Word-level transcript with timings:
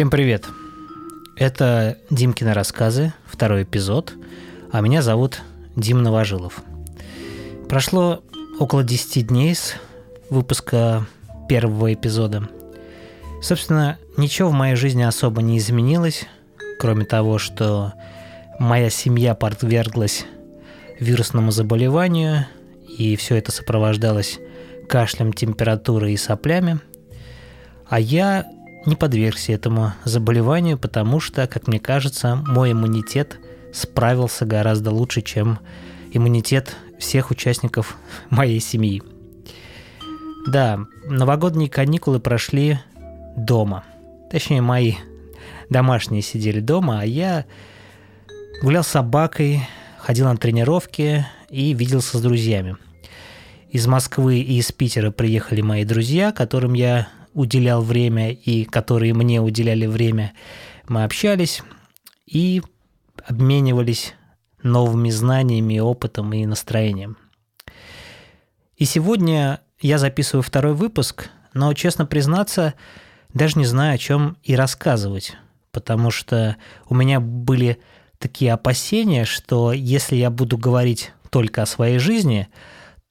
Всем 0.00 0.08
привет! 0.08 0.46
Это 1.36 1.98
Димкины 2.08 2.54
рассказы, 2.54 3.12
второй 3.26 3.64
эпизод, 3.64 4.14
а 4.72 4.80
меня 4.80 5.02
зовут 5.02 5.42
Дим 5.76 6.02
Новожилов. 6.02 6.62
Прошло 7.68 8.22
около 8.58 8.82
10 8.82 9.26
дней 9.26 9.54
с 9.54 9.74
выпуска 10.30 11.06
первого 11.50 11.92
эпизода. 11.92 12.48
Собственно, 13.42 13.98
ничего 14.16 14.48
в 14.48 14.54
моей 14.54 14.74
жизни 14.74 15.02
особо 15.02 15.42
не 15.42 15.58
изменилось, 15.58 16.24
кроме 16.78 17.04
того, 17.04 17.36
что 17.36 17.92
моя 18.58 18.88
семья 18.88 19.34
подверглась 19.34 20.24
вирусному 20.98 21.50
заболеванию, 21.50 22.46
и 22.88 23.16
все 23.16 23.36
это 23.36 23.52
сопровождалось 23.52 24.38
кашлем, 24.88 25.34
температурой 25.34 26.14
и 26.14 26.16
соплями. 26.16 26.80
А 27.86 28.00
я 28.00 28.46
не 28.86 28.96
подвергся 28.96 29.52
этому 29.52 29.92
заболеванию, 30.04 30.78
потому 30.78 31.20
что, 31.20 31.46
как 31.46 31.66
мне 31.66 31.80
кажется, 31.80 32.36
мой 32.36 32.72
иммунитет 32.72 33.38
справился 33.72 34.46
гораздо 34.46 34.90
лучше, 34.90 35.22
чем 35.22 35.58
иммунитет 36.12 36.76
всех 36.98 37.30
участников 37.30 37.96
моей 38.30 38.60
семьи. 38.60 39.02
Да, 40.46 40.80
новогодние 41.04 41.68
каникулы 41.68 42.18
прошли 42.20 42.78
дома. 43.36 43.84
Точнее, 44.30 44.62
мои 44.62 44.94
домашние 45.68 46.22
сидели 46.22 46.60
дома, 46.60 47.00
а 47.00 47.04
я 47.04 47.44
гулял 48.62 48.82
с 48.82 48.88
собакой, 48.88 49.60
ходил 49.98 50.26
на 50.26 50.36
тренировки 50.36 51.26
и 51.50 51.74
виделся 51.74 52.18
с 52.18 52.22
друзьями. 52.22 52.76
Из 53.70 53.86
Москвы 53.86 54.38
и 54.38 54.58
из 54.58 54.72
Питера 54.72 55.10
приехали 55.10 55.60
мои 55.60 55.84
друзья, 55.84 56.32
которым 56.32 56.72
я 56.72 57.08
уделял 57.34 57.82
время 57.82 58.32
и 58.32 58.64
которые 58.64 59.14
мне 59.14 59.40
уделяли 59.40 59.86
время. 59.86 60.32
Мы 60.88 61.04
общались 61.04 61.62
и 62.26 62.62
обменивались 63.24 64.14
новыми 64.62 65.10
знаниями, 65.10 65.78
опытом 65.78 66.32
и 66.32 66.46
настроением. 66.46 67.16
И 68.76 68.84
сегодня 68.84 69.60
я 69.80 69.98
записываю 69.98 70.42
второй 70.42 70.74
выпуск, 70.74 71.30
но, 71.54 71.72
честно 71.74 72.06
признаться, 72.06 72.74
даже 73.32 73.58
не 73.58 73.66
знаю, 73.66 73.94
о 73.94 73.98
чем 73.98 74.36
и 74.42 74.54
рассказывать, 74.54 75.36
потому 75.70 76.10
что 76.10 76.56
у 76.88 76.94
меня 76.94 77.20
были 77.20 77.78
такие 78.18 78.52
опасения, 78.52 79.24
что 79.24 79.72
если 79.72 80.16
я 80.16 80.30
буду 80.30 80.58
говорить 80.58 81.12
только 81.30 81.62
о 81.62 81.66
своей 81.66 81.98
жизни, 81.98 82.48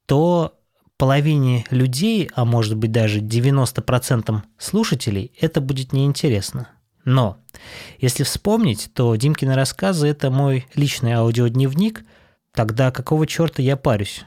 то 0.06 0.59
половине 1.00 1.66
людей, 1.72 2.30
а 2.36 2.44
может 2.44 2.76
быть 2.76 2.92
даже 2.92 3.22
90% 3.22 4.44
слушателей, 4.58 5.32
это 5.40 5.62
будет 5.62 5.94
неинтересно. 5.94 6.68
Но 7.06 7.38
если 8.00 8.24
вспомнить, 8.24 8.92
то 8.94 9.16
Димкины 9.16 9.56
рассказы– 9.56 10.08
это 10.10 10.30
мой 10.30 10.68
личный 10.76 11.14
аудиодневник, 11.14 12.04
тогда 12.54 12.92
какого 12.92 13.26
черта 13.26 13.64
я 13.64 13.78
парюсь? 13.78 14.26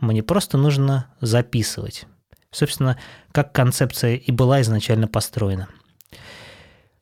Мне 0.00 0.24
просто 0.24 0.58
нужно 0.58 1.06
записывать. 1.20 2.06
Собственно, 2.50 2.98
как 3.30 3.52
концепция 3.52 4.16
и 4.16 4.32
была 4.32 4.60
изначально 4.62 5.06
построена. 5.06 5.68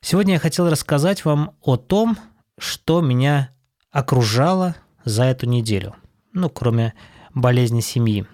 Сегодня 0.03 0.35
я 0.35 0.41
хотел 0.41 0.69
рассказать 0.69 1.25
вам 1.25 1.57
о 1.63 1.77
том, 1.77 2.19
что 2.59 3.01
меня 3.01 3.51
окружало 3.91 4.77
за 5.07 5.25
эту 5.25 5.47
неделю. 5.47 5.97
Ну, 6.35 6.51
кроме 6.51 6.93
болезни 7.33 7.81
семьи. 7.81 8.27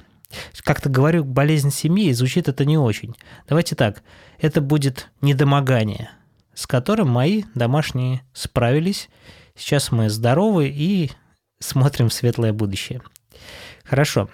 Как-то 0.62 0.88
говорю, 0.88 1.24
болезнь 1.24 1.70
семьи, 1.70 2.06
и 2.06 2.12
звучит 2.12 2.48
это 2.48 2.64
не 2.64 2.78
очень. 2.78 3.14
Давайте 3.48 3.74
так, 3.74 4.02
это 4.38 4.60
будет 4.60 5.10
недомогание, 5.20 6.10
с 6.54 6.66
которым 6.66 7.08
мои 7.08 7.44
домашние 7.54 8.22
справились. 8.32 9.08
Сейчас 9.56 9.92
мы 9.92 10.08
здоровы 10.08 10.68
и 10.68 11.10
смотрим 11.58 12.10
светлое 12.10 12.52
будущее. 12.52 13.02
Хорошо. 13.84 14.28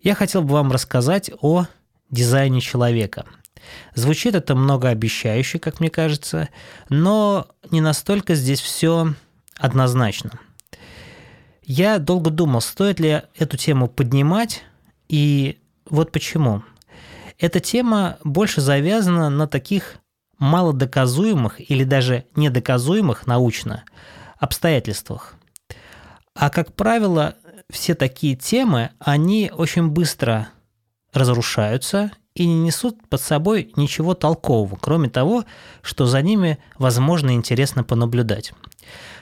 Я 0.00 0.14
хотел 0.14 0.42
бы 0.42 0.54
вам 0.54 0.72
рассказать 0.72 1.30
о 1.40 1.66
дизайне 2.10 2.60
человека. 2.60 3.24
Звучит 3.94 4.34
это 4.34 4.54
многообещающе, 4.54 5.58
как 5.58 5.80
мне 5.80 5.90
кажется, 5.90 6.48
но 6.88 7.46
не 7.70 7.80
настолько 7.80 8.34
здесь 8.34 8.60
все 8.60 9.14
однозначно. 9.56 10.32
Я 11.62 11.98
долго 11.98 12.30
думал, 12.30 12.60
стоит 12.60 12.98
ли 12.98 13.22
эту 13.36 13.56
тему 13.56 13.88
поднимать, 13.88 14.64
и 15.12 15.58
вот 15.90 16.10
почему. 16.10 16.62
Эта 17.38 17.60
тема 17.60 18.16
больше 18.24 18.62
завязана 18.62 19.28
на 19.28 19.46
таких 19.46 19.96
малодоказуемых 20.38 21.70
или 21.70 21.84
даже 21.84 22.24
недоказуемых 22.34 23.26
научно 23.26 23.84
обстоятельствах. 24.38 25.34
А 26.34 26.48
как 26.48 26.72
правило, 26.72 27.34
все 27.68 27.94
такие 27.94 28.36
темы, 28.36 28.90
они 29.00 29.52
очень 29.54 29.88
быстро 29.88 30.48
разрушаются 31.12 32.10
и 32.34 32.46
не 32.46 32.58
несут 32.58 33.06
под 33.10 33.20
собой 33.20 33.70
ничего 33.76 34.14
толкового, 34.14 34.78
кроме 34.80 35.10
того, 35.10 35.44
что 35.82 36.06
за 36.06 36.22
ними 36.22 36.58
возможно 36.78 37.34
интересно 37.34 37.84
понаблюдать. 37.84 38.54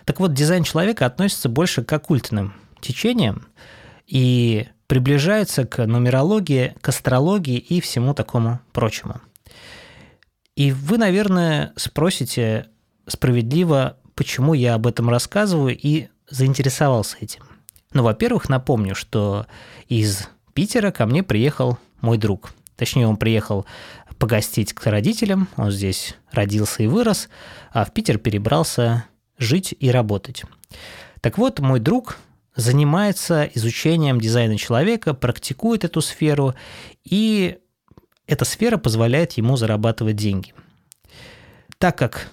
Так 0.05 0.21
вот, 0.21 0.34
дизайн 0.34 0.62
человека 0.62 1.05
относится 1.05 1.49
больше 1.49 1.83
к 1.83 1.93
оккультным 1.93 2.55
течениям, 2.81 3.49
и 4.06 4.69
приближается 4.91 5.65
к 5.67 5.87
нумерологии, 5.87 6.75
к 6.81 6.89
астрологии 6.89 7.59
и 7.59 7.81
всему 7.81 8.12
такому 8.12 8.59
прочему. 8.73 9.21
И 10.56 10.73
вы, 10.73 10.99
наверное, 10.99 11.73
спросите 11.77 12.67
справедливо, 13.06 13.99
почему 14.17 14.53
я 14.53 14.75
об 14.75 14.89
этом 14.89 15.09
рассказываю 15.09 15.79
и 15.81 16.09
заинтересовался 16.29 17.19
этим. 17.21 17.45
Ну, 17.93 18.03
во-первых, 18.03 18.49
напомню, 18.49 18.97
что 18.97 19.47
из 19.87 20.29
Питера 20.55 20.91
ко 20.91 21.06
мне 21.06 21.23
приехал 21.23 21.79
мой 22.00 22.19
друг. 22.19 22.50
Точнее, 22.75 23.06
он 23.06 23.17
приехал 23.17 23.67
погостить 24.19 24.73
к 24.73 24.84
родителям, 24.87 25.47
он 25.56 25.71
здесь 25.71 26.17
родился 26.33 26.83
и 26.83 26.89
вырос, 26.89 27.29
а 27.71 27.84
в 27.84 27.93
Питер 27.93 28.19
перебрался 28.19 29.05
жить 29.39 29.73
и 29.79 29.89
работать. 29.89 30.43
Так 31.21 31.39
вот, 31.39 31.61
мой 31.61 31.79
друг 31.79 32.17
занимается 32.60 33.44
изучением 33.54 34.21
дизайна 34.21 34.56
человека, 34.56 35.15
практикует 35.15 35.84
эту 35.84 36.00
сферу, 36.00 36.54
и 37.04 37.59
эта 38.26 38.44
сфера 38.44 38.76
позволяет 38.76 39.32
ему 39.32 39.56
зарабатывать 39.56 40.16
деньги. 40.16 40.54
Так 41.78 41.99
как 41.99 42.31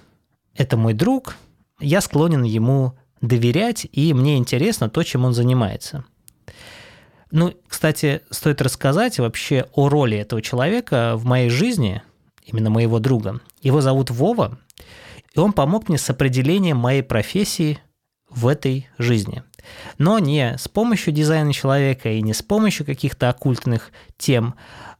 это 0.54 0.76
мой 0.76 0.92
друг, 0.92 1.36
я 1.80 2.00
склонен 2.00 2.42
ему 2.42 2.96
доверять, 3.20 3.86
и 3.90 4.12
мне 4.12 4.36
интересно 4.36 4.88
то, 4.88 5.02
чем 5.02 5.24
он 5.24 5.32
занимается. 5.32 6.04
Ну, 7.30 7.54
кстати, 7.66 8.22
стоит 8.30 8.62
рассказать 8.62 9.18
вообще 9.18 9.66
о 9.72 9.88
роли 9.88 10.16
этого 10.16 10.40
человека 10.40 11.14
в 11.16 11.24
моей 11.24 11.50
жизни, 11.50 12.02
именно 12.44 12.70
моего 12.70 13.00
друга. 13.00 13.40
Его 13.60 13.80
зовут 13.80 14.10
Вова, 14.10 14.58
и 15.34 15.38
он 15.38 15.52
помог 15.52 15.88
мне 15.88 15.98
с 15.98 16.08
определением 16.08 16.78
моей 16.78 17.02
профессии 17.02 17.80
в 18.30 18.46
этой 18.46 18.88
жизни 18.98 19.42
но 19.98 20.18
не 20.18 20.56
с 20.58 20.68
помощью 20.68 21.12
дизайна 21.12 21.52
человека 21.52 22.10
и 22.10 22.22
не 22.22 22.34
с 22.34 22.42
помощью 22.42 22.86
каких-то 22.86 23.28
оккультных 23.28 23.92
тем, 24.16 24.54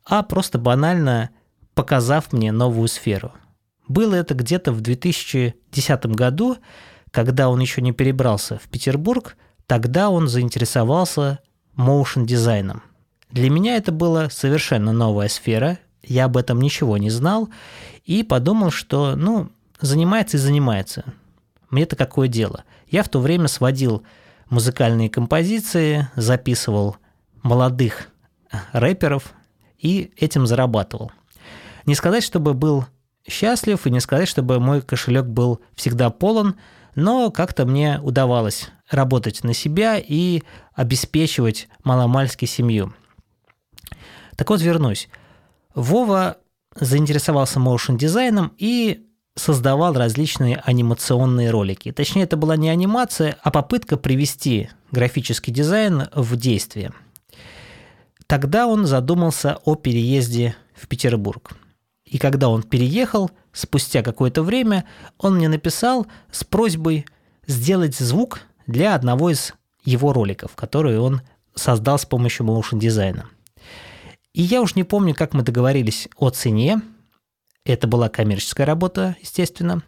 а 0.04 0.22
просто 0.22 0.58
банально 0.58 1.30
показав 1.74 2.32
мне 2.32 2.52
новую 2.52 2.88
сферу. 2.88 3.32
Было 3.86 4.14
это 4.16 4.34
где-то 4.34 4.72
в 4.72 4.80
2010 4.80 6.06
году, 6.06 6.56
когда 7.10 7.48
он 7.48 7.60
еще 7.60 7.80
не 7.80 7.92
перебрался 7.92 8.58
в 8.58 8.68
Петербург, 8.68 9.36
тогда 9.66 10.10
он 10.10 10.28
заинтересовался 10.28 11.38
моушен 11.74 12.26
дизайном. 12.26 12.82
Для 13.30 13.50
меня 13.50 13.76
это 13.76 13.92
была 13.92 14.30
совершенно 14.30 14.92
новая 14.92 15.28
сфера, 15.28 15.78
я 16.02 16.24
об 16.24 16.36
этом 16.36 16.60
ничего 16.60 16.96
не 16.96 17.10
знал 17.10 17.48
и 18.04 18.22
подумал, 18.22 18.70
что, 18.70 19.14
ну, 19.16 19.50
занимается 19.80 20.36
и 20.36 20.40
занимается. 20.40 21.04
Мне-то 21.70 21.96
какое 21.96 22.28
дело. 22.28 22.64
Я 22.88 23.02
в 23.02 23.08
то 23.08 23.20
время 23.20 23.48
сводил 23.48 24.02
музыкальные 24.50 25.10
композиции, 25.10 26.08
записывал 26.16 26.96
молодых 27.42 28.08
рэперов 28.72 29.34
и 29.78 30.12
этим 30.16 30.46
зарабатывал. 30.46 31.12
Не 31.86 31.94
сказать, 31.94 32.22
чтобы 32.22 32.54
был 32.54 32.86
счастлив, 33.28 33.86
и 33.86 33.90
не 33.90 34.00
сказать, 34.00 34.28
чтобы 34.28 34.58
мой 34.60 34.82
кошелек 34.82 35.26
был 35.26 35.60
всегда 35.74 36.10
полон, 36.10 36.56
но 36.94 37.30
как-то 37.30 37.66
мне 37.66 38.00
удавалось 38.02 38.70
работать 38.90 39.44
на 39.44 39.54
себя 39.54 39.98
и 39.98 40.42
обеспечивать 40.74 41.68
маломальски 41.84 42.46
семью. 42.46 42.94
Так 44.36 44.50
вот, 44.50 44.60
вернусь. 44.60 45.08
Вова 45.74 46.38
заинтересовался 46.74 47.60
моушен 47.60 47.96
дизайном 47.96 48.52
и 48.56 49.07
создавал 49.38 49.94
различные 49.94 50.56
анимационные 50.56 51.50
ролики. 51.50 51.92
Точнее, 51.92 52.24
это 52.24 52.36
была 52.36 52.56
не 52.56 52.68
анимация, 52.68 53.36
а 53.42 53.50
попытка 53.50 53.96
привести 53.96 54.68
графический 54.90 55.52
дизайн 55.52 56.08
в 56.14 56.36
действие. 56.36 56.92
Тогда 58.26 58.66
он 58.66 58.86
задумался 58.86 59.58
о 59.64 59.74
переезде 59.74 60.54
в 60.74 60.86
Петербург. 60.88 61.52
И 62.04 62.18
когда 62.18 62.48
он 62.48 62.62
переехал, 62.62 63.30
спустя 63.52 64.02
какое-то 64.02 64.42
время 64.42 64.84
он 65.18 65.36
мне 65.36 65.48
написал 65.48 66.06
с 66.30 66.44
просьбой 66.44 67.06
сделать 67.46 67.96
звук 67.96 68.40
для 68.66 68.94
одного 68.94 69.30
из 69.30 69.54
его 69.84 70.12
роликов, 70.12 70.54
который 70.54 70.98
он 70.98 71.22
создал 71.54 71.98
с 71.98 72.04
помощью 72.04 72.46
motion 72.46 72.78
дизайна. 72.78 73.26
И 74.34 74.42
я 74.42 74.62
уж 74.62 74.74
не 74.74 74.84
помню, 74.84 75.14
как 75.14 75.34
мы 75.34 75.42
договорились 75.42 76.08
о 76.16 76.30
цене. 76.30 76.80
Это 77.68 77.86
была 77.86 78.08
коммерческая 78.08 78.66
работа, 78.66 79.14
естественно. 79.20 79.82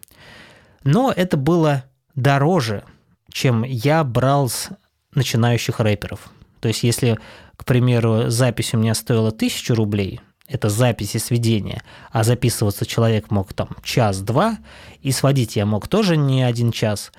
Но 0.83 1.11
это 1.11 1.35
было 1.35 1.85
дороже, 2.13 2.83
чем 3.31 3.63
я 3.63 4.03
брал 4.03 4.49
с 4.49 4.69
начинающих 5.15 5.79
рэперов. 5.79 6.29
То 6.59 6.67
есть, 6.67 6.83
если, 6.83 7.17
к 7.57 7.65
примеру, 7.65 8.29
запись 8.29 8.75
у 8.75 8.77
меня 8.77 8.93
стоила 8.93 9.31
тысячу 9.31 9.73
рублей, 9.73 10.21
это 10.47 10.69
запись 10.69 11.15
и 11.15 11.19
сведение, 11.19 11.81
а 12.11 12.23
записываться 12.23 12.85
человек 12.85 13.31
мог 13.31 13.51
там 13.53 13.69
час-два, 13.83 14.59
и 15.01 15.11
сводить 15.11 15.55
я 15.55 15.65
мог 15.65 15.87
тоже 15.87 16.17
не 16.17 16.43
один 16.43 16.71
час, 16.71 17.11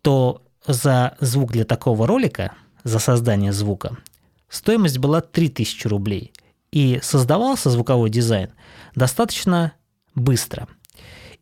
то 0.00 0.42
за 0.64 1.16
звук 1.18 1.50
для 1.50 1.64
такого 1.64 2.06
ролика, 2.06 2.52
за 2.84 3.00
создание 3.00 3.52
звука, 3.52 3.96
стоимость 4.48 4.98
была 4.98 5.22
3000 5.22 5.88
рублей. 5.88 6.32
И 6.70 7.00
создавался 7.02 7.68
звуковой 7.68 8.10
дизайн 8.10 8.50
достаточно 8.94 9.72
быстро. 10.14 10.68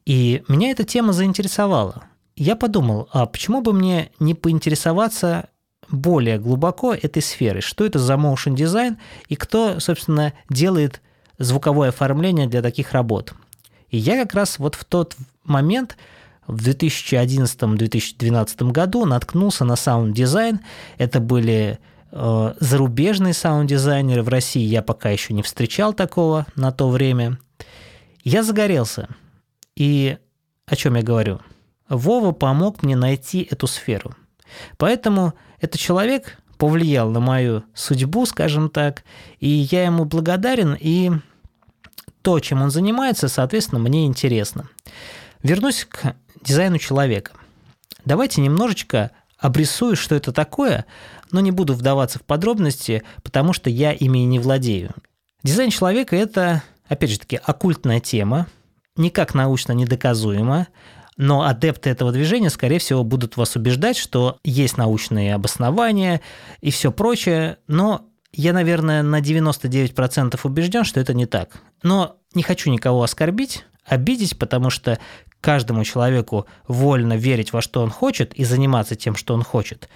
И 0.05 0.43
меня 0.49 0.71
эта 0.71 0.85
тема 0.85 1.13
заинтересовала. 1.13 2.05
Я 2.37 2.57
подумал, 2.57 3.09
а 3.13 3.27
почему 3.27 3.61
бы 3.61 3.73
мне 3.73 4.11
не 4.19 4.35
поинтересоваться 4.35 5.49
более 5.91 6.39
глубоко 6.39 6.95
этой 6.95 7.23
сферой? 7.23 7.61
Что 7.61 7.85
это 7.85 7.99
за 7.99 8.15
motion 8.15 8.55
дизайн 8.55 8.99
и 9.29 9.37
кто, 9.37 9.81
собственно, 9.81 10.33
делает 10.49 11.03
звуковое 11.39 11.91
оформление 11.91 12.47
для 12.47 12.63
таких 12.63 12.93
работ? 12.93 13.35
И 13.91 13.99
я 13.99 14.23
как 14.23 14.35
раз 14.35 14.59
вот 14.59 14.75
в 14.75 14.85
тот 14.85 15.17
момент 15.45 15.97
в 16.47 16.67
2011-2012 16.67 18.73
году 18.73 19.05
наткнулся 19.05 19.65
на 19.65 19.77
саунд-дизайн. 19.77 20.61
Это 20.99 21.21
были 21.21 21.79
э, 22.11 22.55
зарубежные 22.59 23.35
саунд-дизайнеры. 23.35 24.23
В 24.23 24.29
России 24.29 24.65
я 24.65 24.83
пока 24.83 25.11
еще 25.11 25.35
не 25.35 25.43
встречал 25.43 25.93
такого 25.93 26.47
на 26.57 26.73
то 26.73 26.89
время. 26.89 27.39
Я 28.23 28.43
загорелся. 28.43 29.09
И 29.77 30.19
о 30.67 30.77
чем 30.77 30.95
я 30.97 31.03
говорю? 31.03 31.41
Вова 31.89 32.33
помог 32.33 32.83
мне 32.83 32.97
найти 32.97 33.47
эту 33.51 33.67
сферу. 33.67 34.15
Поэтому 34.77 35.35
этот 35.61 35.81
человек 35.81 36.39
повлиял 36.59 37.11
на 37.11 37.21
мою 37.21 37.65
судьбу, 37.75 38.25
скажем 38.27 38.71
так, 38.71 39.03
и 39.41 39.49
я 39.49 39.85
ему 39.85 40.05
благодарен, 40.05 40.77
и 40.79 41.11
то, 42.23 42.39
чем 42.39 42.63
он 42.63 42.71
занимается, 42.71 43.29
соответственно, 43.29 43.81
мне 43.81 44.07
интересно. 44.07 44.69
Вернусь 45.43 45.85
к 45.89 46.15
дизайну 46.41 46.79
человека. 46.79 47.33
Давайте 48.05 48.41
немножечко 48.41 49.11
обрисую, 49.39 49.97
что 49.97 50.15
это 50.15 50.33
такое, 50.33 50.87
но 51.33 51.41
не 51.41 51.51
буду 51.51 51.75
вдаваться 51.75 52.21
в 52.21 52.23
подробности, 52.23 53.03
потому 53.25 53.53
что 53.53 53.69
я 53.69 53.93
ими 53.93 54.19
не 54.19 54.39
владею. 54.39 54.95
Дизайн 55.43 55.71
человека– 55.71 56.15
это, 56.17 56.63
опять 56.93 57.11
же 57.11 57.19
таки, 57.19 57.41
оккультная 57.43 58.01
тема, 58.01 58.47
никак 58.97 59.35
научно 59.35 59.73
недоказуема, 59.73 60.69
но 61.17 61.43
адепты 61.43 61.91
этого 61.91 62.13
движения, 62.13 62.51
скорее 62.51 62.79
всего, 62.79 63.05
будут 63.05 63.37
вас 63.37 63.57
убеждать, 63.57 63.97
что 63.97 64.39
есть 64.45 64.77
научные 64.77 65.35
обоснования 65.35 66.21
и 66.61 66.71
все 66.71 66.93
прочее, 66.93 67.59
но 67.67 68.07
я, 68.33 68.53
наверное, 68.53 69.03
на 69.03 69.21
99% 69.21 70.39
убежден, 70.43 70.85
что 70.85 71.01
это 71.01 71.13
не 71.15 71.27
так. 71.27 71.63
Но 71.83 72.17
не 72.35 72.43
хочу 72.43 72.71
никого 72.71 73.03
оскорбить, 73.03 73.65
обидеть, 73.85 74.39
потому 74.39 74.71
что 74.71 74.99
каждому 75.41 75.85
человеку 75.85 76.47
вольно 76.67 77.15
верить 77.15 77.53
во 77.53 77.61
что 77.61 77.83
он 77.83 77.91
хочет 77.91 78.35
и 78.35 78.45
заниматься 78.45 78.97
тем, 78.97 79.17
что 79.17 79.35
он 79.35 79.43
хочет. 79.43 79.89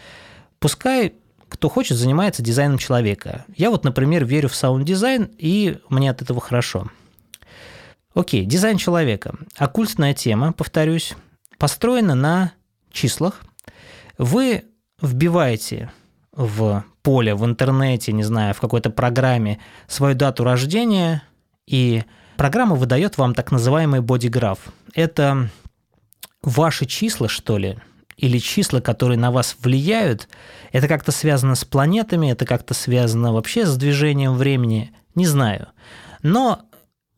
Пускай 0.58 1.14
кто 1.48 1.68
хочет, 1.68 1.96
занимается 1.96 2.42
дизайном 2.42 2.78
человека. 2.78 3.44
Я 3.56 3.70
вот, 3.70 3.84
например, 3.84 4.24
верю 4.24 4.48
в 4.48 4.54
саунд-дизайн, 4.54 5.30
и 5.38 5.78
мне 5.88 6.10
от 6.10 6.22
этого 6.22 6.40
хорошо. 6.40 6.90
Окей, 8.14 8.44
дизайн 8.44 8.78
человека. 8.78 9.34
Оккультная 9.56 10.14
тема, 10.14 10.52
повторюсь, 10.52 11.14
построена 11.58 12.14
на 12.14 12.52
числах. 12.90 13.42
Вы 14.18 14.64
вбиваете 15.00 15.90
в 16.32 16.84
поле 17.02 17.34
в 17.34 17.44
интернете, 17.44 18.12
не 18.12 18.24
знаю, 18.24 18.54
в 18.54 18.60
какой-то 18.60 18.90
программе 18.90 19.58
свою 19.86 20.14
дату 20.14 20.44
рождения, 20.44 21.22
и 21.66 22.04
Программа 22.36 22.76
выдает 22.76 23.16
вам 23.16 23.34
так 23.34 23.50
называемый 23.50 24.00
бодиграф. 24.00 24.58
Это 24.94 25.48
ваши 26.42 26.84
числа, 26.84 27.28
что 27.28 27.56
ли, 27.56 27.78
или 28.16 28.38
числа, 28.38 28.80
которые 28.80 29.18
на 29.18 29.30
вас 29.30 29.56
влияют, 29.60 30.28
это 30.72 30.88
как-то 30.88 31.12
связано 31.12 31.54
с 31.54 31.64
планетами, 31.64 32.30
это 32.30 32.46
как-то 32.46 32.74
связано 32.74 33.32
вообще 33.32 33.66
с 33.66 33.76
движением 33.76 34.34
времени, 34.34 34.92
не 35.14 35.26
знаю. 35.26 35.68
Но 36.22 36.62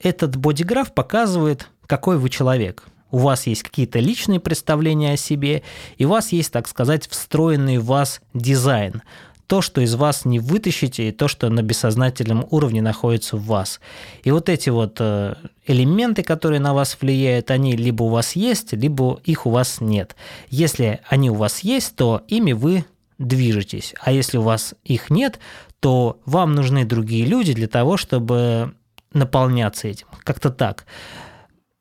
этот 0.01 0.37
бодиграф 0.37 0.93
показывает, 0.93 1.69
какой 1.87 2.19
вы 2.19 2.29
человек. 2.31 2.85
У 3.11 3.19
вас 3.19 3.47
есть 3.47 3.63
какие-то 3.63 4.01
личные 4.01 4.39
представления 4.39 5.15
о 5.15 5.17
себе, 5.17 5.63
и 5.97 6.05
у 6.05 6.11
вас 6.11 6.31
есть, 6.33 6.53
так 6.53 6.69
сказать, 6.69 7.09
встроенный 7.09 7.79
в 7.79 7.87
вас 7.87 8.21
дизайн 8.35 9.03
то, 9.49 9.63
что 9.63 9.81
из 9.81 9.95
вас 9.95 10.27
не 10.27 10.39
вытащите, 10.39 11.09
и 11.09 11.13
то, 11.13 11.27
что 11.27 11.49
на 11.49 11.63
бессознательном 11.63 12.47
уровне 12.51 12.83
находится 12.83 13.37
в 13.37 13.47
вас. 13.47 13.81
И 14.23 14.31
вот 14.31 14.51
эти 14.51 14.69
вот 14.69 14.99
э, 15.01 15.37
элементы, 15.67 16.23
которые 16.23 16.61
на 16.61 16.75
вас 16.75 16.99
влияют, 17.01 17.51
они 17.51 17.75
либо 17.75 18.03
у 18.05 18.09
вас 18.09 18.37
есть, 18.37 18.75
либо 18.75 19.19
их 19.25 19.47
у 19.47 19.51
вас 19.51 19.81
нет. 19.81 20.17
Если 20.51 21.01
они 21.09 21.31
у 21.31 21.35
вас 21.35 21.61
есть, 21.61 21.97
то 21.97 22.23
ими 22.29 22.53
вы 22.53 22.85
движетесь. 23.17 23.95
А 24.01 24.13
если 24.13 24.37
у 24.37 24.43
вас 24.43 24.75
их 24.85 25.09
нет, 25.09 25.39
то 25.81 26.21
вам 26.27 26.55
нужны 26.55 26.85
другие 26.85 27.25
люди 27.25 27.55
для 27.55 27.69
того, 27.69 27.97
чтобы 27.97 28.75
наполняться 29.15 29.89
этим. 29.89 30.09
Как-то 30.25 30.51
так. 30.51 30.85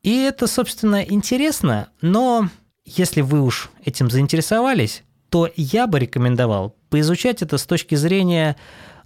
И 0.02 0.16
это, 0.22 0.46
собственно, 0.46 1.02
интересно, 1.02 1.90
но 2.00 2.48
если 2.86 3.20
вы 3.20 3.42
уж 3.42 3.68
этим 3.84 4.10
заинтересовались, 4.10 5.02
то 5.30 5.50
я 5.56 5.86
бы 5.86 5.98
рекомендовал 5.98 6.74
поизучать 6.90 7.42
это 7.42 7.58
с 7.58 7.66
точки 7.66 7.94
зрения, 7.94 8.56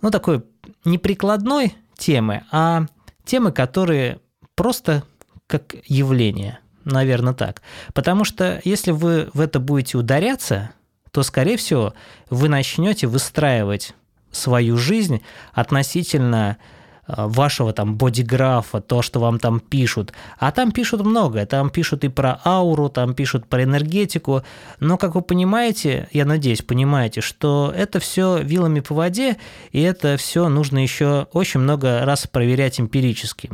ну, 0.00 0.10
такой 0.10 0.42
неприкладной 0.84 1.74
темы, 1.96 2.44
а 2.50 2.86
темы, 3.24 3.52
которые 3.52 4.20
просто 4.55 5.05
как 5.46 5.74
явление, 5.86 6.58
наверное, 6.84 7.34
так. 7.34 7.62
Потому 7.93 8.24
что 8.24 8.60
если 8.64 8.91
вы 8.91 9.29
в 9.32 9.41
это 9.41 9.60
будете 9.60 9.98
ударяться, 9.98 10.70
то, 11.10 11.22
скорее 11.22 11.56
всего, 11.56 11.94
вы 12.31 12.48
начнете 12.48 13.06
выстраивать 13.06 13.94
свою 14.31 14.79
жизнь 14.79 15.22
относительно 15.52 16.56
вашего 17.06 17.72
там 17.72 17.96
бодиграфа, 17.96 18.80
то, 18.80 19.02
что 19.02 19.20
вам 19.20 19.38
там 19.38 19.60
пишут. 19.60 20.12
А 20.38 20.52
там 20.52 20.72
пишут 20.72 21.04
многое. 21.04 21.46
Там 21.46 21.70
пишут 21.70 22.04
и 22.04 22.08
про 22.08 22.40
ауру, 22.44 22.88
там 22.88 23.14
пишут 23.14 23.46
про 23.46 23.64
энергетику. 23.64 24.42
Но, 24.80 24.96
как 24.96 25.14
вы 25.14 25.22
понимаете, 25.22 26.08
я 26.12 26.24
надеюсь, 26.24 26.62
понимаете, 26.62 27.20
что 27.20 27.72
это 27.76 27.98
все 27.98 28.40
вилами 28.42 28.80
по 28.80 28.94
воде, 28.94 29.36
и 29.72 29.80
это 29.80 30.16
все 30.16 30.48
нужно 30.48 30.78
еще 30.78 31.26
очень 31.32 31.60
много 31.60 32.04
раз 32.04 32.26
проверять 32.26 32.80
эмпирически. 32.80 33.50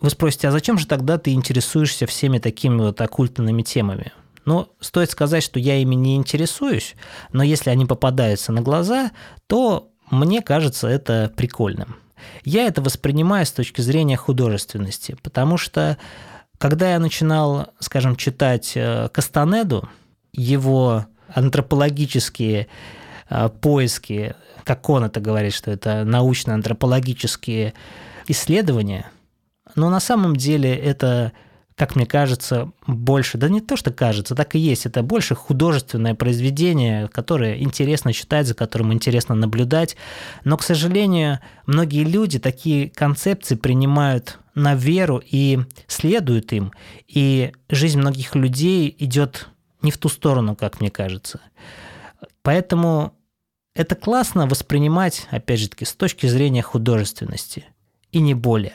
Вы 0.00 0.08
спросите, 0.08 0.48
а 0.48 0.50
зачем 0.50 0.78
же 0.78 0.86
тогда 0.86 1.18
ты 1.18 1.32
интересуешься 1.32 2.06
всеми 2.06 2.38
такими 2.38 2.78
вот 2.80 3.00
оккультными 3.02 3.62
темами? 3.62 4.12
Ну, 4.46 4.68
стоит 4.80 5.10
сказать, 5.10 5.42
что 5.42 5.60
я 5.60 5.76
ими 5.76 5.94
не 5.94 6.16
интересуюсь, 6.16 6.96
но 7.32 7.42
если 7.42 7.68
они 7.68 7.84
попадаются 7.84 8.50
на 8.50 8.62
глаза, 8.62 9.10
то 9.46 9.90
мне 10.10 10.40
кажется 10.40 10.88
это 10.88 11.30
прикольным. 11.36 11.96
Я 12.44 12.66
это 12.66 12.82
воспринимаю 12.82 13.46
с 13.46 13.52
точки 13.52 13.80
зрения 13.80 14.16
художественности, 14.16 15.16
потому 15.22 15.56
что 15.56 15.98
когда 16.58 16.92
я 16.92 16.98
начинал, 16.98 17.68
скажем, 17.78 18.16
читать 18.16 18.72
э, 18.74 19.08
Кастанеду, 19.12 19.88
его 20.32 21.06
антропологические 21.34 22.66
э, 23.28 23.48
поиски, 23.60 24.34
как 24.64 24.88
он 24.88 25.04
это 25.04 25.20
говорит, 25.20 25.54
что 25.54 25.70
это 25.70 26.04
научно-антропологические 26.04 27.72
исследования, 28.26 29.10
но 29.74 29.88
на 29.88 30.00
самом 30.00 30.36
деле 30.36 30.74
это 30.74 31.32
как 31.80 31.96
мне 31.96 32.04
кажется, 32.04 32.72
больше, 32.86 33.38
да 33.38 33.48
не 33.48 33.62
то, 33.62 33.74
что 33.74 33.90
кажется, 33.90 34.34
так 34.34 34.54
и 34.54 34.58
есть, 34.58 34.84
это 34.84 35.02
больше 35.02 35.34
художественное 35.34 36.14
произведение, 36.14 37.08
которое 37.08 37.62
интересно 37.62 38.12
читать, 38.12 38.46
за 38.46 38.52
которым 38.52 38.92
интересно 38.92 39.34
наблюдать. 39.34 39.96
Но, 40.44 40.58
к 40.58 40.62
сожалению, 40.62 41.38
многие 41.64 42.04
люди 42.04 42.38
такие 42.38 42.90
концепции 42.90 43.54
принимают 43.54 44.38
на 44.54 44.74
веру 44.74 45.22
и 45.24 45.60
следуют 45.86 46.52
им. 46.52 46.72
И 47.08 47.50
жизнь 47.70 47.98
многих 47.98 48.34
людей 48.34 48.94
идет 48.98 49.48
не 49.80 49.90
в 49.90 49.96
ту 49.96 50.10
сторону, 50.10 50.56
как 50.56 50.82
мне 50.82 50.90
кажется. 50.90 51.40
Поэтому 52.42 53.14
это 53.74 53.94
классно 53.94 54.46
воспринимать, 54.46 55.28
опять 55.30 55.60
же 55.60 55.70
таки, 55.70 55.86
с 55.86 55.94
точки 55.94 56.26
зрения 56.26 56.60
художественности. 56.60 57.64
И 58.12 58.20
не 58.20 58.34
более. 58.34 58.74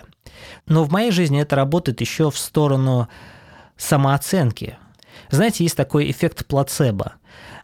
Но 0.68 0.84
в 0.84 0.92
моей 0.92 1.12
жизни 1.12 1.42
это 1.42 1.56
работает 1.56 2.02
еще 2.02 2.32
в 2.32 2.38
сторону 2.38 3.08
самооценки. 3.78 4.78
Знаете, 5.30 5.64
есть 5.64 5.78
такой 5.78 6.10
эффект 6.10 6.46
плацебо. 6.46 7.14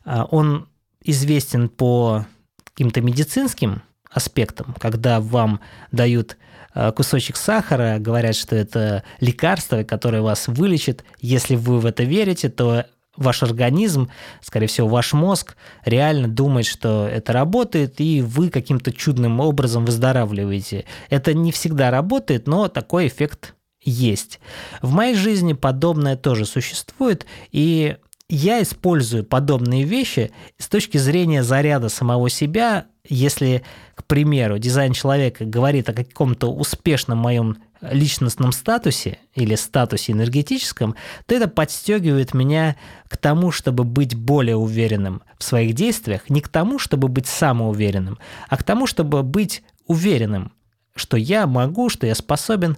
А, 0.04 0.26
он 0.26 0.68
известен 1.04 1.70
по 1.70 2.26
каким-то 2.64 3.02
медицинским 3.02 3.84
аспектам, 4.10 4.76
когда 4.80 5.20
вам 5.20 5.62
дают 5.92 6.38
а, 6.74 6.92
кусочек 6.92 7.38
сахара, 7.38 7.98
говорят, 8.00 8.36
что 8.36 8.56
это 8.56 9.04
лекарство, 9.20 9.84
которое 9.84 10.22
вас 10.22 10.48
вылечит. 10.48 11.04
Если 11.20 11.56
вы 11.56 11.80
в 11.80 11.86
это 11.86 12.04
верите, 12.04 12.50
то 12.50 12.86
ваш 13.18 13.44
организм, 13.44 14.10
скорее 14.42 14.68
всего, 14.68 14.88
ваш 14.88 15.14
мозг 15.14 15.56
реально 15.86 16.28
думает, 16.28 16.66
что 16.66 17.08
это 17.08 17.34
работает, 17.34 18.00
и 18.00 18.22
вы 18.22 18.50
каким-то 18.50 18.92
чудным 18.92 19.40
образом 19.40 19.86
выздоравливаете. 19.86 20.86
Это 21.10 21.34
не 21.34 21.52
всегда 21.52 21.92
работает, 21.92 22.48
но 22.48 22.68
такой 22.68 23.08
эффект 23.08 23.56
есть. 23.82 24.40
В 24.82 24.92
моей 24.92 25.16
жизни 25.16 25.54
подобное 25.54 26.16
тоже 26.16 26.46
существует, 26.46 27.26
и 27.52 27.98
я 28.30 28.62
использую 28.62 29.26
подобные 29.26 29.84
вещи 29.84 30.32
с 30.58 30.70
точки 30.70 30.98
зрения 30.98 31.44
заряда 31.44 31.90
самого 31.90 32.30
себя, 32.30 32.86
если, 33.08 33.64
к 33.96 34.04
примеру, 34.06 34.60
дизайн 34.60 34.94
человека 34.94 35.46
говорит 35.46 35.90
о 35.90 35.94
каком-то 35.94 36.52
успешном 36.52 37.20
моем 37.20 37.58
личностном 37.82 38.52
статусе 38.52 39.18
или 39.34 39.56
статусе 39.56 40.12
энергетическом, 40.12 40.96
то 41.26 41.36
это 41.36 41.48
подстегивает 41.48 42.34
меня 42.34 42.76
к 43.08 43.18
тому, 43.18 43.52
чтобы 43.52 43.84
быть 43.84 44.16
более 44.16 44.56
уверенным 44.56 45.24
в 45.38 45.44
своих 45.44 45.74
действиях, 45.74 46.30
не 46.30 46.42
к 46.42 46.48
тому, 46.48 46.78
чтобы 46.78 47.08
быть 47.08 47.28
самоуверенным, 47.28 48.20
а 48.50 48.58
к 48.58 48.64
тому, 48.64 48.86
чтобы 48.86 49.24
быть 49.24 49.64
уверенным, 49.88 50.52
что 50.96 51.18
я 51.18 51.48
могу, 51.48 51.90
что 51.90 52.06
я 52.06 52.14
способен. 52.14 52.78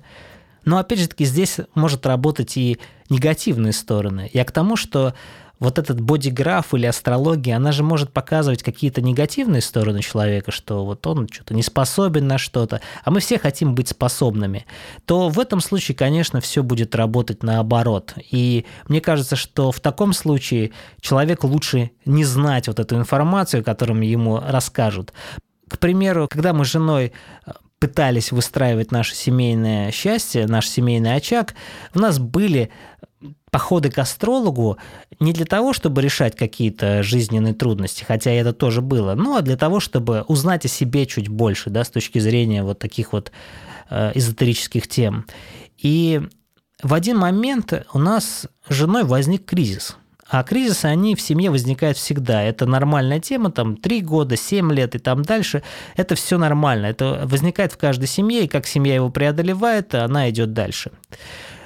Но 0.63 0.77
опять 0.77 0.99
же 0.99 1.09
таки 1.09 1.25
здесь 1.25 1.57
может 1.75 2.05
работать 2.05 2.55
и 2.55 2.79
негативные 3.09 3.73
стороны. 3.73 4.29
Я 4.33 4.45
к 4.45 4.51
тому, 4.51 4.77
что 4.77 5.13
вот 5.59 5.79
этот 5.79 6.01
бодиграф 6.01 6.73
или 6.73 6.85
астрология, 6.85 7.55
она 7.55 7.71
же 7.71 7.83
может 7.83 8.11
показывать 8.11 8.63
какие-то 8.63 9.01
негативные 9.01 9.61
стороны 9.61 10.01
человека, 10.01 10.51
что 10.51 10.85
вот 10.85 11.05
он 11.07 11.27
что-то 11.29 11.53
не 11.53 11.63
способен 11.63 12.27
на 12.27 12.37
что-то, 12.37 12.81
а 13.03 13.11
мы 13.11 13.19
все 13.19 13.39
хотим 13.39 13.75
быть 13.75 13.89
способными, 13.89 14.65
то 15.05 15.29
в 15.29 15.39
этом 15.39 15.61
случае, 15.61 15.95
конечно, 15.95 16.41
все 16.41 16.63
будет 16.63 16.95
работать 16.95 17.43
наоборот. 17.43 18.13
И 18.31 18.65
мне 18.87 18.99
кажется, 18.99 19.35
что 19.35 19.71
в 19.71 19.79
таком 19.79 20.13
случае 20.13 20.71
человек 20.99 21.43
лучше 21.43 21.91
не 22.05 22.25
знать 22.25 22.67
вот 22.67 22.79
эту 22.79 22.95
информацию, 22.97 23.63
которую 23.63 24.07
ему 24.07 24.41
расскажут. 24.45 25.13
К 25.69 25.79
примеру, 25.79 26.27
когда 26.29 26.53
мы 26.53 26.65
с 26.65 26.69
женой 26.69 27.13
э, 27.45 27.51
пытались 27.79 28.31
выстраивать 28.31 28.91
наше 28.91 29.15
семейное 29.15 29.91
счастье, 29.91 30.45
наш 30.45 30.67
семейный 30.67 31.15
очаг, 31.15 31.55
у 31.95 31.99
нас 31.99 32.19
были 32.19 32.69
походы 33.53 33.91
к 33.91 33.99
астрологу 33.99 34.79
не 35.19 35.31
для 35.31 35.45
того, 35.45 35.73
чтобы 35.73 36.01
решать 36.01 36.35
какие-то 36.35 37.03
жизненные 37.03 37.53
трудности, 37.53 38.03
хотя 38.03 38.31
это 38.31 38.51
тоже 38.51 38.81
было, 38.81 39.13
но 39.13 39.41
для 39.41 39.57
того, 39.57 39.79
чтобы 39.79 40.23
узнать 40.27 40.65
о 40.65 40.67
себе 40.67 41.05
чуть 41.05 41.27
больше, 41.27 41.69
да, 41.69 41.83
с 41.83 41.89
точки 41.91 42.17
зрения 42.17 42.63
вот 42.63 42.79
таких 42.79 43.13
вот 43.13 43.31
э, 43.91 44.11
эзотерических 44.15 44.87
тем. 44.87 45.27
И 45.77 46.19
в 46.81 46.95
один 46.95 47.19
момент 47.19 47.73
у 47.93 47.99
нас 47.99 48.47
с 48.67 48.73
женой 48.73 49.03
возник 49.03 49.45
кризис. 49.45 49.97
А 50.27 50.41
кризисы, 50.43 50.85
они 50.85 51.13
в 51.15 51.21
семье 51.21 51.51
возникают 51.51 51.97
всегда. 51.97 52.41
Это 52.41 52.65
нормальная 52.65 53.19
тема, 53.19 53.51
там 53.51 53.77
3 53.77 54.01
года, 54.01 54.35
7 54.35 54.73
лет 54.73 54.95
и 54.95 54.97
там 54.97 55.21
дальше. 55.21 55.61
Это 55.95 56.15
все 56.15 56.39
нормально. 56.39 56.87
Это 56.87 57.21
возникает 57.25 57.71
в 57.71 57.77
каждой 57.77 58.07
семье, 58.07 58.45
и 58.45 58.47
как 58.47 58.65
семья 58.65 58.95
его 58.95 59.11
преодолевает, 59.11 59.93
она 59.93 60.27
идет 60.31 60.53
дальше. 60.53 60.91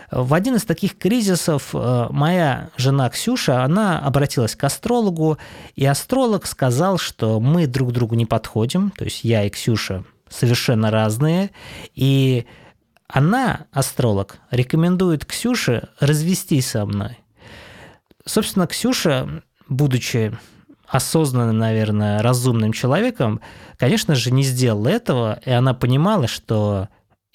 В 0.09 0.33
один 0.33 0.55
из 0.55 0.63
таких 0.63 0.97
кризисов 0.97 1.71
э, 1.73 2.07
моя 2.11 2.69
жена 2.77 3.09
Ксюша, 3.09 3.63
она 3.63 3.99
обратилась 3.99 4.55
к 4.55 4.63
астрологу, 4.63 5.37
и 5.75 5.85
астролог 5.85 6.45
сказал, 6.45 6.97
что 6.97 7.41
мы 7.41 7.67
друг 7.67 7.91
другу 7.91 8.15
не 8.15 8.25
подходим, 8.25 8.91
то 8.91 9.03
есть 9.03 9.25
я 9.25 9.43
и 9.43 9.49
Ксюша 9.49 10.05
совершенно 10.29 10.91
разные, 10.91 11.51
и 11.93 12.45
она, 13.09 13.65
астролог, 13.71 14.39
рекомендует 14.49 15.25
Ксюше 15.25 15.89
развестись 15.99 16.69
со 16.69 16.85
мной. 16.85 17.19
Собственно, 18.25 18.67
Ксюша, 18.67 19.43
будучи 19.67 20.37
осознанным, 20.87 21.57
наверное, 21.57 22.21
разумным 22.21 22.71
человеком, 22.71 23.41
конечно 23.77 24.15
же, 24.15 24.31
не 24.31 24.43
сделала 24.43 24.87
этого, 24.87 25.39
и 25.45 25.51
она 25.51 25.73
понимала, 25.73 26.27
что 26.27 26.87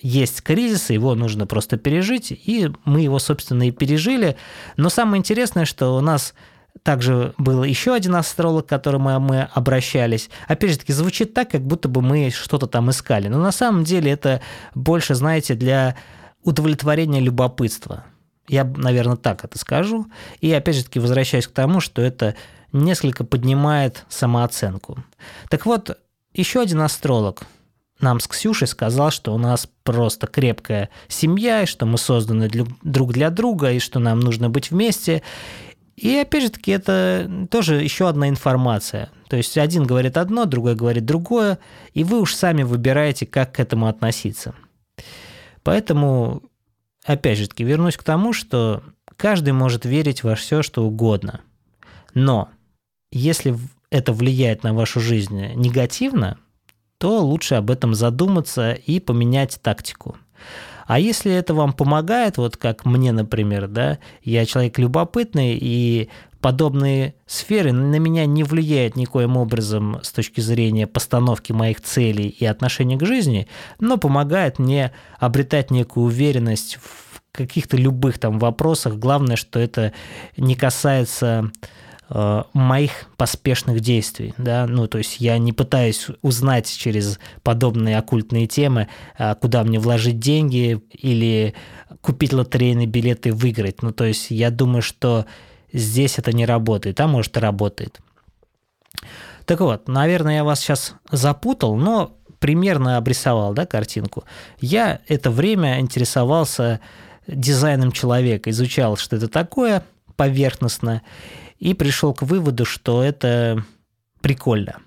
есть 0.02 0.42
кризис, 0.42 0.90
его 0.90 1.14
нужно 1.14 1.46
просто 1.46 1.76
пережить, 1.76 2.32
и 2.32 2.70
мы 2.84 3.00
его, 3.00 3.18
собственно, 3.18 3.68
и 3.68 3.70
пережили. 3.70 4.36
Но 4.76 4.88
самое 4.90 5.20
интересное, 5.20 5.64
что 5.64 5.96
у 5.96 6.00
нас 6.00 6.34
также 6.82 7.34
был 7.38 7.62
еще 7.62 7.94
один 7.94 8.16
астролог, 8.16 8.66
к 8.66 8.68
которому 8.68 9.18
мы 9.20 9.42
обращались. 9.54 10.28
Опять 10.48 10.72
же 10.72 10.78
таки, 10.78 10.92
звучит 10.92 11.34
так, 11.34 11.50
как 11.50 11.62
будто 11.62 11.88
бы 11.88 12.02
мы 12.02 12.30
что-то 12.30 12.66
там 12.66 12.90
искали. 12.90 13.28
Но 13.28 13.38
на 13.38 13.52
самом 13.52 13.84
деле 13.84 14.10
это 14.10 14.40
больше, 14.74 15.14
знаете, 15.14 15.54
для 15.54 15.96
удовлетворения 16.42 17.20
любопытства. 17.20 18.04
Я, 18.48 18.64
наверное, 18.64 19.16
так 19.16 19.44
это 19.44 19.56
скажу. 19.58 20.06
И 20.40 20.52
опять 20.52 20.76
же 20.76 20.84
таки 20.84 20.98
возвращаюсь 20.98 21.46
к 21.46 21.52
тому, 21.52 21.80
что 21.80 22.02
это 22.02 22.34
несколько 22.72 23.22
поднимает 23.22 24.04
самооценку. 24.08 24.98
Так 25.48 25.64
вот, 25.66 25.96
еще 26.34 26.60
один 26.60 26.80
астролог– 26.80 27.42
нам 28.02 28.20
с 28.20 28.26
Ксюшей 28.26 28.68
сказал, 28.68 29.10
что 29.10 29.34
у 29.34 29.38
нас 29.38 29.68
просто 29.84 30.26
крепкая 30.26 30.90
семья, 31.08 31.62
и 31.62 31.66
что 31.66 31.86
мы 31.86 31.98
созданы 31.98 32.48
для, 32.48 32.64
друг 32.82 33.12
для 33.12 33.30
друга, 33.30 33.72
и 33.72 33.78
что 33.78 33.98
нам 33.98 34.20
нужно 34.20 34.50
быть 34.50 34.70
вместе. 34.70 35.22
И 35.96 36.16
опять 36.16 36.42
же 36.42 36.50
таки, 36.50 36.72
это 36.72 37.46
тоже 37.50 37.76
еще 37.76 38.08
одна 38.08 38.28
информация. 38.28 39.10
То 39.28 39.36
есть 39.36 39.56
один 39.56 39.84
говорит 39.84 40.16
одно, 40.16 40.44
другой 40.44 40.74
говорит 40.74 41.04
другое, 41.04 41.58
и 41.94 42.04
вы 42.04 42.20
уж 42.20 42.34
сами 42.34 42.62
выбираете, 42.62 43.24
как 43.26 43.52
к 43.52 43.60
этому 43.60 43.86
относиться. 43.86 44.54
Поэтому, 45.62 46.42
опять 47.04 47.38
же 47.38 47.48
таки, 47.48 47.64
вернусь 47.64 47.96
к 47.96 48.02
тому, 48.02 48.32
что 48.32 48.82
каждый 49.16 49.52
может 49.52 49.84
верить 49.84 50.24
во 50.24 50.34
все, 50.34 50.62
что 50.62 50.84
угодно. 50.84 51.40
Но 52.14 52.48
если 53.10 53.56
это 53.90 54.12
влияет 54.12 54.64
на 54.64 54.74
вашу 54.74 55.00
жизнь 55.00 55.52
негативно, 55.54 56.38
то 57.02 57.18
лучше 57.18 57.56
об 57.56 57.68
этом 57.72 57.96
задуматься 57.96 58.74
и 58.74 59.00
поменять 59.00 59.58
тактику. 59.60 60.14
А 60.86 61.00
если 61.00 61.32
это 61.32 61.52
вам 61.52 61.72
помогает, 61.72 62.36
вот 62.36 62.56
как 62.56 62.84
мне, 62.84 63.10
например, 63.10 63.66
да, 63.66 63.98
я 64.22 64.46
человек 64.46 64.78
любопытный, 64.78 65.58
и 65.60 66.10
подобные 66.40 67.16
сферы 67.26 67.72
на 67.72 67.96
меня 67.96 68.24
не 68.26 68.44
влияют 68.44 68.94
никоим 68.94 69.36
образом 69.36 69.98
с 70.04 70.12
точки 70.12 70.40
зрения 70.40 70.86
постановки 70.86 71.50
моих 71.50 71.80
целей 71.80 72.28
и 72.28 72.46
отношения 72.46 72.96
к 72.96 73.04
жизни, 73.04 73.48
но 73.80 73.96
помогает 73.96 74.60
мне 74.60 74.92
обретать 75.18 75.72
некую 75.72 76.06
уверенность 76.06 76.78
в 76.80 77.20
каких-то 77.32 77.76
любых 77.76 78.20
там 78.20 78.38
вопросах. 78.38 78.94
Главное, 78.94 79.34
что 79.34 79.58
это 79.58 79.92
не 80.36 80.54
касается 80.54 81.50
Э, 82.10 82.42
моих 82.52 83.06
поспешных 83.16 83.80
действий, 83.80 84.34
да, 84.36 84.66
ну, 84.66 84.86
то 84.86 84.98
есть 84.98 85.20
я 85.20 85.38
не 85.38 85.52
пытаюсь 85.52 86.08
узнать 86.20 86.68
через 86.70 87.18
подобные 87.42 87.96
оккультные 87.96 88.46
темы, 88.46 88.88
э, 89.18 89.34
куда 89.36 89.62
мне 89.62 89.78
вложить 89.78 90.18
деньги 90.18 90.82
или 90.90 91.54
купить 92.00 92.32
лотерейный 92.32 92.86
билет 92.86 93.26
и 93.26 93.30
выиграть, 93.30 93.82
ну, 93.82 93.92
то 93.92 94.04
есть 94.04 94.30
я 94.30 94.50
думаю, 94.50 94.82
что 94.82 95.26
здесь 95.72 96.18
это 96.18 96.32
не 96.32 96.44
работает, 96.44 97.00
а 97.00 97.06
может 97.06 97.36
и 97.36 97.40
работает. 97.40 98.00
Так 99.46 99.60
вот, 99.60 99.88
наверное, 99.88 100.36
я 100.36 100.44
вас 100.44 100.60
сейчас 100.60 100.94
запутал, 101.10 101.76
но 101.76 102.18
примерно 102.40 102.96
обрисовал, 102.96 103.54
да, 103.54 103.64
картинку. 103.64 104.24
Я 104.60 105.00
это 105.06 105.30
время 105.30 105.78
интересовался 105.80 106.80
дизайном 107.26 107.92
человека, 107.92 108.50
изучал, 108.50 108.96
что 108.96 109.16
это 109.16 109.28
такое 109.28 109.84
поверхностно, 110.16 111.02
и 111.62 111.74
пришел 111.74 112.12
к 112.12 112.22
выводу, 112.22 112.64
что 112.64 113.04
это 113.04 113.64
прикольно. 114.20 114.78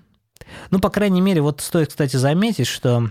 Ну, 0.70 0.78
по 0.78 0.90
крайней 0.90 1.22
мере, 1.22 1.40
вот 1.40 1.62
стоит, 1.62 1.88
кстати, 1.88 2.16
заметить, 2.16 2.66
что 2.66 3.10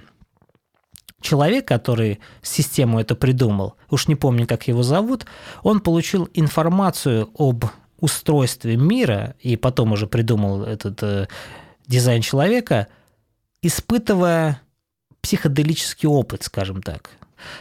человек, 1.19 1.67
который 1.67 2.19
систему 2.43 2.99
это 2.99 3.15
придумал, 3.15 3.75
уж 3.89 4.07
не 4.07 4.15
помню, 4.15 4.45
как 4.45 4.67
его 4.67 4.83
зовут, 4.83 5.25
он 5.63 5.79
получил 5.79 6.29
информацию 6.35 7.31
об 7.39 7.65
устройстве 7.99 8.77
мира 8.77 9.33
и 9.39 9.57
потом 9.57 9.93
уже 9.93 10.05
придумал 10.05 10.61
этот 10.61 11.01
э, 11.01 11.27
дизайн 11.87 12.21
человека, 12.21 12.85
испытывая 13.63 14.61
психоделический 15.21 16.07
опыт, 16.07 16.43
скажем 16.43 16.83
так. 16.83 17.09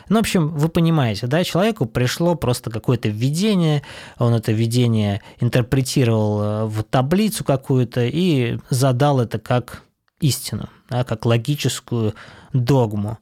Ну, 0.08 0.16
в 0.16 0.20
общем, 0.20 0.48
вы 0.48 0.68
понимаете, 0.68 1.26
да, 1.26 1.44
человеку 1.44 1.86
пришло 1.86 2.34
просто 2.34 2.70
какое-то 2.70 3.08
видение, 3.08 3.82
он 4.18 4.34
это 4.34 4.52
видение 4.52 5.22
интерпретировал 5.40 6.42
э, 6.42 6.64
в 6.66 6.82
таблицу 6.82 7.44
какую-то 7.44 8.04
и 8.04 8.58
задал 8.70 9.20
это 9.20 9.38
как 9.38 9.82
истину, 10.20 10.68
да, 10.88 11.04
как 11.04 11.26
логическую 11.26 12.14
догму. 12.52 13.18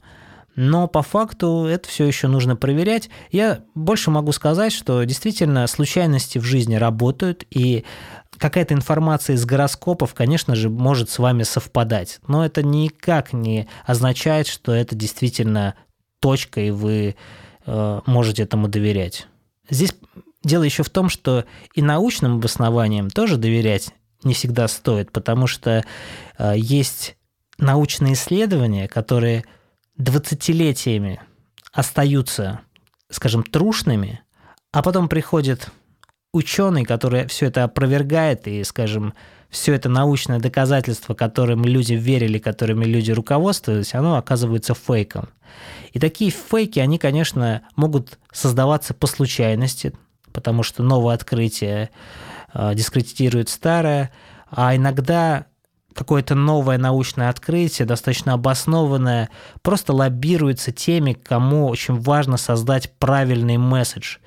но 0.55 0.87
по 0.87 1.01
факту 1.01 1.65
это 1.65 1.89
все 1.89 2.05
еще 2.05 2.27
нужно 2.27 2.55
проверять. 2.55 3.09
Я 3.31 3.61
больше 3.73 4.11
могу 4.11 4.31
сказать, 4.31 4.71
что 4.71 5.03
действительно 5.03 5.65
случайности 5.67 6.37
в 6.37 6.43
жизни 6.43 6.75
работают, 6.75 7.43
и 7.49 7.83
какая-то 8.37 8.73
информация 8.73 9.35
из 9.35 9.45
гороскопов, 9.45 10.13
конечно 10.13 10.55
же, 10.55 10.69
может 10.69 11.09
с 11.09 11.19
вами 11.19 11.43
совпадать. 11.43 12.19
Но 12.27 12.45
это 12.45 12.63
никак 12.63 13.33
не 13.33 13.67
означает, 13.85 14.47
что 14.47 14.73
это 14.73 14.95
действительно 14.95 15.75
точка, 16.23 16.61
и 16.61 16.71
вы 16.71 17.17
э, 17.65 18.01
можете 18.05 18.43
этому 18.43 18.69
доверять. 18.69 19.27
Здесь 19.69 19.93
дело 20.41 20.63
еще 20.63 20.83
в 20.83 20.89
том, 20.89 21.09
что 21.09 21.43
и 21.75 21.81
научным 21.81 22.35
обоснованиям 22.35 23.09
тоже 23.09 23.35
доверять 23.35 23.89
не 24.23 24.33
всегда 24.33 24.69
стоит, 24.69 25.11
потому 25.11 25.47
что 25.47 25.83
э, 26.37 26.53
есть 26.55 27.17
научные 27.57 28.13
исследования, 28.13 28.87
которые 28.87 29.43
двадцатилетиями 29.97 31.19
остаются, 31.73 32.61
скажем, 33.09 33.43
трушными, 33.43 34.21
а 34.71 34.81
потом 34.81 35.09
приходит 35.09 35.71
ученый, 36.31 36.85
который 36.85 37.27
все 37.27 37.47
это 37.47 37.65
опровергает 37.65 38.47
и, 38.47 38.63
скажем, 38.63 39.13
все 39.53 39.75
это 39.75 39.87
научное 39.87 40.39
доказательство, 40.39 41.13
которым 41.13 41.63
люди 41.63 41.93
верили, 41.93 42.39
которыми 42.39 42.85
люди 42.85 43.11
руководствовались, 43.11 43.93
оно 43.93 44.17
оказывается 44.17 44.73
фейком. 44.73 45.29
И 45.91 45.99
такие 45.99 46.31
фейки, 46.31 46.79
они, 46.79 46.97
конечно, 46.97 47.61
могут 47.75 48.17
создаваться 48.31 48.95
по 48.95 49.05
случайности, 49.05 49.93
потому 50.31 50.63
что 50.63 50.81
новое 50.81 51.13
открытие 51.13 51.91
э, 52.51 52.73
дискредитирует 52.73 53.47
старое, 53.47 54.11
а 54.49 54.75
иногда 54.75 55.45
какое-то 55.93 56.33
новое 56.33 56.79
научное 56.79 57.29
открытие, 57.29 57.85
достаточно 57.85 58.33
обоснованное, 58.33 59.29
просто 59.61 59.93
лоббируется 59.93 60.71
теми, 60.71 61.13
кому 61.13 61.67
очень 61.67 61.99
важно 61.99 62.37
создать 62.37 62.91
правильный 62.97 63.57
месседж. 63.57 64.17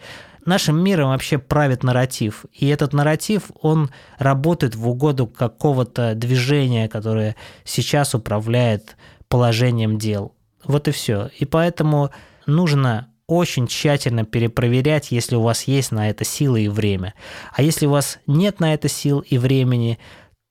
Нашим 0.46 0.82
миром 0.82 1.08
вообще 1.10 1.38
правит 1.38 1.82
нарратив. 1.82 2.46
И 2.52 2.68
этот 2.68 2.92
нарратив, 2.92 3.50
он 3.60 3.90
работает 4.18 4.76
в 4.76 4.88
угоду 4.88 5.26
какого-то 5.26 6.14
движения, 6.14 6.88
которое 6.88 7.34
сейчас 7.64 8.14
управляет 8.14 8.96
положением 9.28 9.98
дел. 9.98 10.34
Вот 10.64 10.86
и 10.86 10.92
все. 10.92 11.30
И 11.38 11.44
поэтому 11.44 12.10
нужно 12.46 13.12
очень 13.26 13.66
тщательно 13.66 14.24
перепроверять, 14.24 15.10
если 15.10 15.34
у 15.34 15.42
вас 15.42 15.64
есть 15.64 15.90
на 15.90 16.08
это 16.10 16.24
силы 16.24 16.62
и 16.62 16.68
время. 16.68 17.14
А 17.52 17.62
если 17.62 17.86
у 17.86 17.90
вас 17.90 18.20
нет 18.28 18.60
на 18.60 18.72
это 18.72 18.88
сил 18.88 19.18
и 19.18 19.38
времени, 19.38 19.98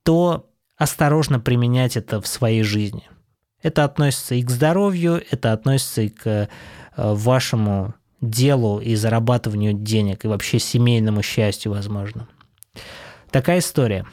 то 0.04 0.50
осторожно 0.78 1.40
применять 1.40 1.96
это 1.96 2.20
в 2.20 2.28
своей 2.28 2.64
жизни. 2.64 3.10
Это 3.64 3.86
относится 3.86 4.36
и 4.36 4.44
к 4.44 4.50
здоровью, 4.50 5.24
это 5.32 5.54
относится 5.54 6.02
и 6.02 6.10
к 6.10 6.28
э, 6.28 6.48
вашему 6.98 7.94
делу 8.30 8.80
и 8.80 8.96
зарабатыванию 8.96 9.74
денег, 9.74 10.26
и 10.26 10.28
вообще 10.28 10.60
семейному 10.60 11.22
счастью, 11.22 11.72
возможно. 11.72 12.28
Такая 13.32 13.60
история. 13.60 14.06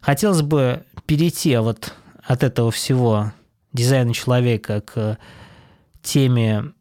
Хотелось 0.00 0.42
бы 0.42 0.84
перейти 1.06 1.56
вот 1.56 1.94
от 2.22 2.42
этого 2.42 2.70
всего 2.70 3.32
дизайна 3.72 4.14
человека 4.14 4.80
к 4.80 5.18
теме 6.02 6.72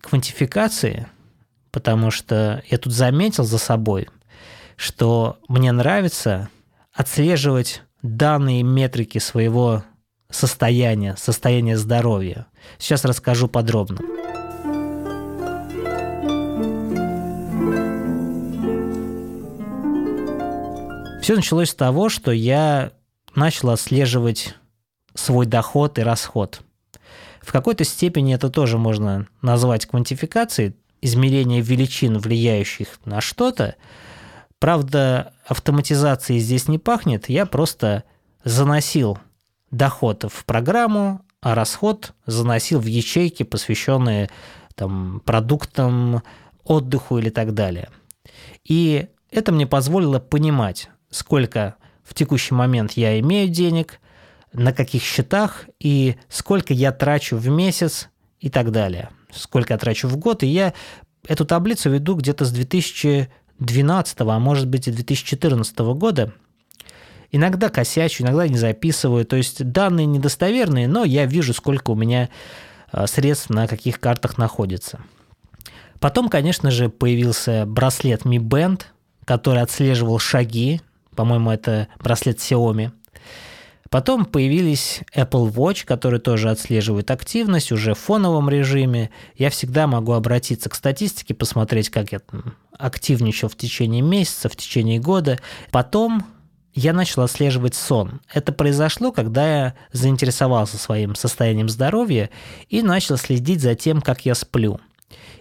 квантификации, 0.00 1.08
потому 1.70 2.10
что 2.10 2.62
я 2.70 2.78
тут 2.78 2.92
заметил 2.92 3.44
за 3.44 3.58
собой, 3.58 4.08
что 4.76 5.38
мне 5.48 5.72
нравится 5.72 6.48
отслеживать 6.92 7.82
данные 8.02 8.62
метрики 8.62 9.18
своего 9.18 9.84
состояния, 10.30 11.16
состояния 11.16 11.76
здоровья. 11.76 12.46
Сейчас 12.78 13.04
расскажу 13.04 13.48
подробно. 13.48 13.98
Все 21.28 21.36
началось 21.36 21.68
с 21.68 21.74
того, 21.74 22.08
что 22.08 22.32
я 22.32 22.92
начал 23.34 23.68
отслеживать 23.68 24.54
свой 25.12 25.44
доход 25.44 25.98
и 25.98 26.02
расход. 26.02 26.62
В 27.42 27.52
какой-то 27.52 27.84
степени 27.84 28.34
это 28.34 28.48
тоже 28.48 28.78
можно 28.78 29.26
назвать 29.42 29.84
квантификацией, 29.84 30.74
измерение 31.02 31.60
величин, 31.60 32.16
влияющих 32.16 32.98
на 33.04 33.20
что-то, 33.20 33.74
Правда, 34.58 35.34
автоматизации 35.44 36.38
здесь 36.38 36.66
не 36.66 36.78
пахнет, 36.78 37.28
я 37.28 37.44
просто 37.44 38.04
заносил 38.42 39.18
доход 39.70 40.24
в 40.32 40.46
программу, 40.46 41.20
а 41.42 41.54
расход 41.54 42.14
заносил 42.24 42.80
в 42.80 42.86
ячейки, 42.86 43.42
посвященные 43.42 44.30
там, 44.74 45.20
продуктам, 45.26 46.22
отдыху 46.64 47.18
или 47.18 47.28
так 47.28 47.52
далее. 47.52 47.90
И 48.64 49.08
это 49.30 49.52
мне 49.52 49.66
позволило 49.66 50.20
понимать, 50.20 50.88
сколько 51.10 51.76
в 52.04 52.14
текущий 52.14 52.54
момент 52.54 52.92
я 52.92 53.18
имею 53.20 53.48
денег, 53.48 54.00
на 54.52 54.72
каких 54.72 55.02
счетах 55.02 55.66
и 55.78 56.16
сколько 56.28 56.72
я 56.72 56.90
трачу 56.92 57.36
в 57.36 57.48
месяц 57.48 58.08
и 58.40 58.48
так 58.48 58.72
далее. 58.72 59.10
Сколько 59.30 59.74
я 59.74 59.78
трачу 59.78 60.08
в 60.08 60.16
год. 60.16 60.42
И 60.42 60.46
я 60.46 60.72
эту 61.26 61.44
таблицу 61.44 61.90
веду 61.90 62.14
где-то 62.14 62.44
с 62.44 62.50
2000 62.50 63.28
2012, 63.58 64.20
а 64.20 64.38
может 64.38 64.68
быть 64.68 64.88
и 64.88 64.92
2014 64.92 65.78
года. 65.78 66.32
Иногда 67.30 67.68
косячу, 67.68 68.22
иногда 68.22 68.48
не 68.48 68.56
записываю. 68.56 69.26
То 69.26 69.36
есть 69.36 69.64
данные 69.70 70.06
недостоверные, 70.06 70.88
но 70.88 71.04
я 71.04 71.26
вижу, 71.26 71.52
сколько 71.52 71.90
у 71.90 71.94
меня 71.94 72.30
а, 72.90 73.06
средств 73.06 73.50
на 73.50 73.66
каких 73.66 74.00
картах 74.00 74.38
находится. 74.38 75.00
Потом, 76.00 76.28
конечно 76.28 76.70
же, 76.70 76.88
появился 76.88 77.66
браслет 77.66 78.22
Mi 78.22 78.38
Band, 78.38 78.82
который 79.24 79.62
отслеживал 79.62 80.18
шаги. 80.18 80.80
По-моему, 81.18 81.50
это 81.50 81.88
браслет 81.98 82.38
Xiaomi. 82.38 82.92
Потом 83.90 84.24
появились 84.24 85.00
Apple 85.12 85.52
Watch, 85.52 85.84
который 85.84 86.20
тоже 86.20 86.48
отслеживает 86.48 87.10
активность 87.10 87.72
уже 87.72 87.94
в 87.94 87.98
фоновом 87.98 88.48
режиме. 88.48 89.10
Я 89.34 89.50
всегда 89.50 89.88
могу 89.88 90.12
обратиться 90.12 90.70
к 90.70 90.76
статистике, 90.76 91.34
посмотреть, 91.34 91.90
как 91.90 92.12
я 92.12 92.20
активничал 92.70 93.48
в 93.48 93.56
течение 93.56 94.00
месяца, 94.00 94.48
в 94.48 94.54
течение 94.54 95.00
года. 95.00 95.40
Потом 95.72 96.24
я 96.72 96.92
начал 96.92 97.22
отслеживать 97.22 97.74
сон. 97.74 98.20
Это 98.32 98.52
произошло, 98.52 99.10
когда 99.10 99.48
я 99.48 99.74
заинтересовался 99.90 100.78
своим 100.78 101.16
состоянием 101.16 101.68
здоровья 101.68 102.30
и 102.68 102.80
начал 102.80 103.16
следить 103.16 103.60
за 103.60 103.74
тем, 103.74 104.02
как 104.02 104.24
я 104.24 104.36
сплю. 104.36 104.78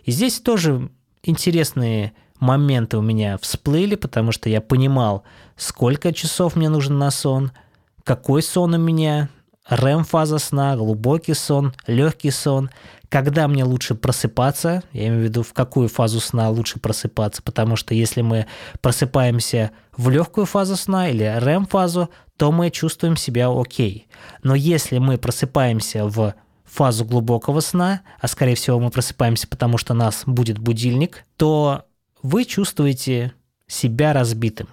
И 0.05 0.11
здесь 0.11 0.39
тоже 0.39 0.89
интересные 1.21 2.13
моменты 2.39 2.97
у 2.97 3.01
меня 3.01 3.37
всплыли, 3.37 3.95
потому 3.95 4.31
что 4.31 4.49
я 4.49 4.61
понимал, 4.61 5.23
сколько 5.55 6.13
часов 6.13 6.55
мне 6.55 6.69
нужно 6.69 6.95
на 6.95 7.11
сон– 7.11 7.51
какой 8.07 8.41
сон 8.41 8.73
у 8.73 8.77
меня, 8.77 9.27
REM-фаза 9.69 10.39
сна, 10.39 10.77
глубокий 10.77 11.33
сон, 11.33 11.73
легкий 11.87 12.31
сон, 12.31 12.69
когда 13.09 13.49
мне 13.49 13.65
лучше 13.65 13.95
просыпаться, 13.95 14.81
я 14.93 15.07
имею 15.07 15.23
в 15.23 15.23
виду, 15.25 15.43
в 15.43 15.51
какую 15.51 15.89
фазу 15.89 16.21
сна 16.21 16.49
лучше 16.49 16.79
просыпаться, 16.79 17.41
потому 17.43 17.75
что 17.75 17.93
если 17.93 18.21
мы 18.21 18.45
просыпаемся 18.79 19.71
в 19.97 20.09
легкую 20.09 20.45
фазу 20.45 20.77
сна 20.77 21.09
или 21.09 21.25
REM-фазу, 21.25 22.09
то 22.37 22.53
мы 22.53 22.69
чувствуем 22.69 23.17
себя 23.17 23.49
окей. 23.49 24.07
Но 24.41 24.55
если 24.55 24.99
мы 24.99 25.17
просыпаемся 25.17 26.05
в 26.05 26.33
фазу 26.63 27.03
глубокого 27.03 27.59
сна, 27.59 28.03
а 28.21 28.29
скорее 28.29 28.55
всего 28.55 28.79
мы 28.79 28.89
просыпаемся, 28.89 29.49
потому 29.49 29.77
что 29.77 29.93
нас 29.93 30.23
будет 30.25 30.59
будильник, 30.59 31.25
то 31.35 31.83
вы 32.27 32.43
чувствуете 32.43 33.31
себя 33.67 34.11
разбитым. 34.11 34.67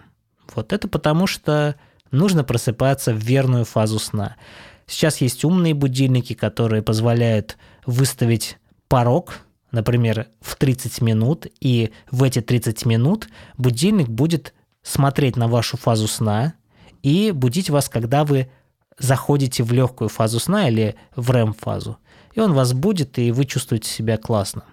Вот 0.57 0.73
это 0.73 0.89
потому 0.89 1.29
что 1.29 1.77
нужно 2.11 2.43
просыпаться 2.43 3.13
в 3.13 3.19
верную 3.19 3.65
фазу 3.65 4.01
сна. 4.01 4.35
Сейчас 4.89 5.21
есть 5.21 5.45
умные 5.45 5.73
будильники, 5.73 6.33
которые 6.33 6.83
позволяют 6.83 7.57
выставить 7.87 8.59
порог, 8.89 9.39
например, 9.71 10.27
в 10.41 10.57
30 10.57 11.01
минут, 11.01 11.47
и 11.61 11.93
в 12.11 12.25
эти 12.25 12.41
30 12.41 12.87
минут 12.87 13.29
будильник 13.57 14.09
будет 14.09 14.53
смотреть 14.83 15.37
на 15.37 15.47
вашу 15.47 15.77
фазу 15.77 16.09
сна 16.09 16.55
и 17.05 17.31
будить 17.31 17.71
вас, 17.71 17.89
когда 17.89 18.25
вы 18.25 18.51
заходите 18.99 19.63
в 19.63 19.73
легкую 19.73 20.09
фазу 20.09 20.41
сна 20.41 20.69
или 20.69 20.97
в 21.15 21.31
REM-фазу. 21.31 21.99
И 22.33 22.41
он 22.41 22.53
вас 22.53 22.73
будет, 22.73 23.17
и 23.21 23.31
вы 23.31 23.45
чувствуете 23.45 23.89
себя 23.89 24.17
классно. 24.17 24.65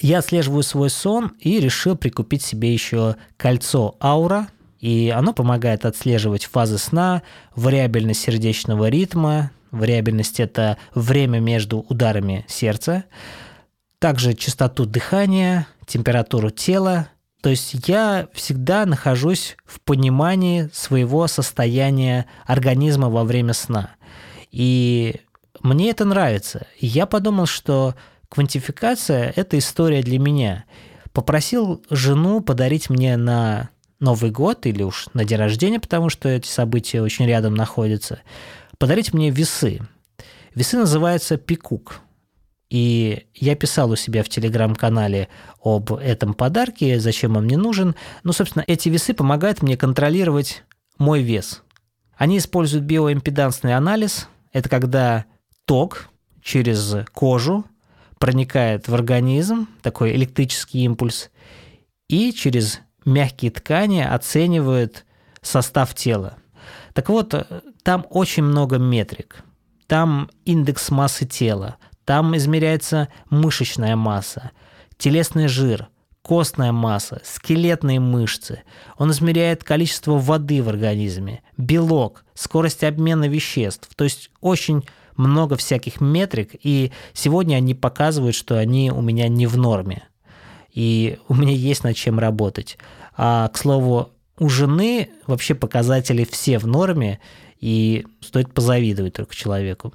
Я 0.00 0.18
отслеживаю 0.18 0.62
свой 0.62 0.90
сон 0.90 1.32
и 1.40 1.60
решил 1.60 1.96
прикупить 1.96 2.42
себе 2.42 2.72
еще 2.72 3.16
кольцо 3.36 3.96
Аура– 4.00 4.48
и 4.80 5.12
оно 5.14 5.32
помогает 5.32 5.84
отслеживать 5.84 6.44
фазы 6.44 6.78
сна, 6.78 7.22
вариабельность 7.54 8.20
сердечного 8.20 8.88
ритма, 8.88 9.50
вариабельность– 9.70 10.40
это 10.40 10.78
время 10.94 11.40
между 11.40 11.80
ударами 11.80 12.44
сердца, 12.48 13.04
также 13.98 14.34
частоту 14.34 14.86
дыхания, 14.86 15.66
температуру 15.86 16.50
тела. 16.50 17.08
То 17.42 17.50
есть 17.50 17.74
я 17.88 18.28
всегда 18.32 18.86
нахожусь 18.86 19.56
в 19.64 19.80
понимании 19.80 20.70
своего 20.72 21.26
состояния 21.26 22.26
организма 22.46 23.08
во 23.08 23.24
время 23.24 23.54
сна. 23.54 23.90
И 24.52 25.16
мне 25.60 25.90
это 25.90 26.04
нравится. 26.04 26.66
И 26.78 26.86
я 26.86 27.06
подумал, 27.06 27.46
что 27.46 27.96
квантификация– 28.28 29.32
это 29.36 29.58
история 29.58 30.02
для 30.02 30.18
меня. 30.18 30.64
Попросил 31.12 31.82
жену 31.90 32.40
подарить 32.40 32.90
мне 32.90 33.16
на 33.16 33.70
Новый 34.00 34.30
год 34.30 34.64
или 34.66 34.82
уж 34.82 35.08
на 35.14 35.24
день 35.24 35.38
рождения, 35.38 35.80
потому 35.80 36.08
что 36.08 36.28
эти 36.28 36.46
события 36.46 37.02
очень 37.02 37.26
рядом 37.26 37.54
находятся, 37.54 38.20
подарить 38.78 39.12
мне 39.12 39.30
весы. 39.30 39.80
Весы 40.54 40.76
называются 40.76 41.36
«Пикук». 41.36 42.00
И 42.70 43.26
я 43.34 43.56
писал 43.56 43.90
у 43.90 43.96
себя 43.96 44.22
в 44.22 44.28
телеграм-канале 44.28 45.28
об 45.64 45.92
этом 45.94 46.34
подарке, 46.34 47.00
зачем 47.00 47.36
он 47.36 47.44
мне 47.44 47.56
нужен. 47.56 47.96
Ну, 48.24 48.32
собственно, 48.32 48.62
эти 48.66 48.90
весы 48.90 49.14
помогают 49.14 49.62
мне 49.62 49.76
контролировать 49.76 50.64
мой 50.98 51.22
вес. 51.22 51.62
Они 52.16 52.36
используют 52.36 52.84
биоимпедансный 52.84 53.74
анализ. 53.74 54.28
Это 54.52 54.68
когда 54.68 55.24
ток 55.64 56.10
через 56.42 56.94
кожу 57.12 57.64
проникает 58.18 58.88
в 58.88 58.94
организм, 58.94 59.68
такой 59.82 60.14
электрический 60.14 60.84
импульс, 60.84 61.30
и 62.08 62.32
через 62.32 62.80
мягкие 63.04 63.50
ткани 63.50 64.00
оценивают 64.00 65.04
состав 65.42 65.94
тела. 65.94 66.36
Так 66.94 67.08
вот, 67.08 67.34
там 67.82 68.06
очень 68.10 68.42
много 68.42 68.78
метрик. 68.78 69.44
Там 69.86 70.30
индекс 70.44 70.90
массы 70.90 71.24
тела, 71.24 71.76
там 72.04 72.36
измеряется 72.36 73.08
мышечная 73.30 73.96
масса, 73.96 74.50
телесный 74.98 75.48
жир, 75.48 75.88
костная 76.22 76.72
масса, 76.72 77.22
скелетные 77.24 78.00
мышцы. 78.00 78.62
Он 78.98 79.10
измеряет 79.10 79.64
количество 79.64 80.18
воды 80.18 80.62
в 80.62 80.68
организме, 80.68 81.42
белок, 81.56 82.24
скорость 82.34 82.84
обмена 82.84 83.28
веществ. 83.28 83.88
То 83.96 84.04
есть 84.04 84.30
очень 84.40 84.84
много 85.18 85.56
всяких 85.56 86.00
метрик, 86.00 86.52
и 86.62 86.92
сегодня 87.12 87.56
они 87.56 87.74
показывают, 87.74 88.34
что 88.34 88.58
они 88.58 88.90
у 88.90 89.02
меня 89.02 89.28
не 89.28 89.46
в 89.46 89.58
норме. 89.58 90.04
И 90.72 91.18
у 91.28 91.34
меня 91.34 91.52
есть 91.52 91.84
над 91.84 91.96
чем 91.96 92.18
работать. 92.18 92.78
А, 93.16 93.48
к 93.48 93.58
слову, 93.58 94.12
у 94.38 94.48
жены 94.48 95.10
вообще 95.26 95.54
показатели 95.54 96.24
все 96.24 96.58
в 96.58 96.66
норме, 96.66 97.20
и 97.60 98.06
стоит 98.20 98.54
позавидовать 98.54 99.14
только 99.14 99.34
человеку. 99.34 99.92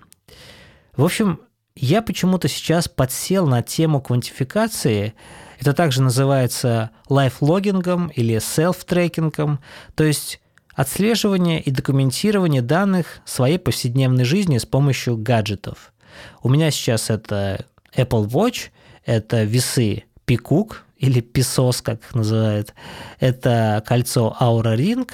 В 0.96 1.06
общем, 1.06 1.40
я 1.76 2.02
почему-то 2.02 2.48
сейчас 2.48 2.88
подсел 2.88 3.48
на 3.48 3.64
тему 3.64 4.02
квантификации. 4.02 5.14
Это 5.60 5.74
также 5.74 6.02
называется 6.02 6.92
лайфлогингом 7.08 8.10
или 8.10 8.38
селф-трекингом, 8.38 9.60
то 9.96 10.04
есть 10.04 10.42
отслеживание 10.74 11.62
и 11.62 11.72
документирование 11.72 12.62
данных 12.62 13.22
своей 13.26 13.58
повседневной 13.58 14.24
жизни 14.24 14.58
с 14.58 14.66
помощью 14.66 15.18
гаджетов. 15.18 15.94
У 16.42 16.50
меня 16.50 16.72
сейчас 16.72 17.10
это 17.10 17.66
Apple 17.96 18.28
Watch, 18.28 18.70
это 19.06 19.44
весы 19.44 20.04
Peacock 20.26 20.78
или 20.98 21.22
PISOS, 21.22 21.82
как 21.84 22.02
их 22.02 22.16
называют, 22.16 22.74
это 23.20 23.84
кольцо 23.86 24.36
Aura 24.40 24.76
Ring, 24.76 25.10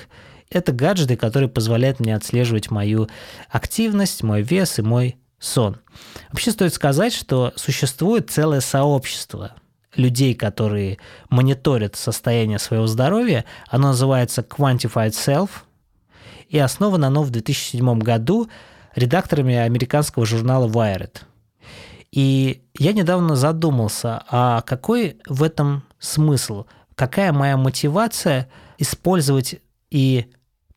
это 0.50 0.72
гаджеты, 0.72 1.16
которые 1.16 1.50
позволяют 1.50 2.00
мне 2.00 2.16
отслеживать 2.16 2.72
мою 2.72 3.08
активность, 3.50 4.24
мой 4.24 4.42
вес 4.42 4.80
и 4.80 4.82
мой 4.82 5.18
сон. 5.40 5.78
Вообще 6.32 6.52
стоит 6.52 6.74
сказать, 6.74 7.14
что 7.14 7.54
существует 7.56 8.30
целое 8.30 8.62
сообщество 8.62 9.54
людей, 9.96 10.34
которые 10.36 11.00
мониторят 11.30 11.96
состояние 11.96 12.60
своего 12.60 12.88
здоровья. 12.88 13.46
Оно 13.68 13.90
называется 13.90 14.42
Quantified 14.42 15.12
Self, 15.12 15.50
и 16.48 16.58
основано 16.58 17.08
оно 17.08 17.24
в 17.24 17.30
2007 17.30 18.00
году 18.00 18.50
редакторами 18.96 19.56
американского 19.56 20.26
журнала 20.26 20.68
Wired. 20.68 21.22
И 22.12 22.64
я 22.78 22.94
недавно 22.94 23.36
задумался, 23.36 24.24
а 24.30 24.62
какой 24.62 25.18
в 25.28 25.44
этом 25.44 25.84
смысл? 26.00 26.66
Какая 26.96 27.32
моя 27.32 27.56
мотивация 27.56 28.50
использовать 28.78 29.62
и 29.92 30.26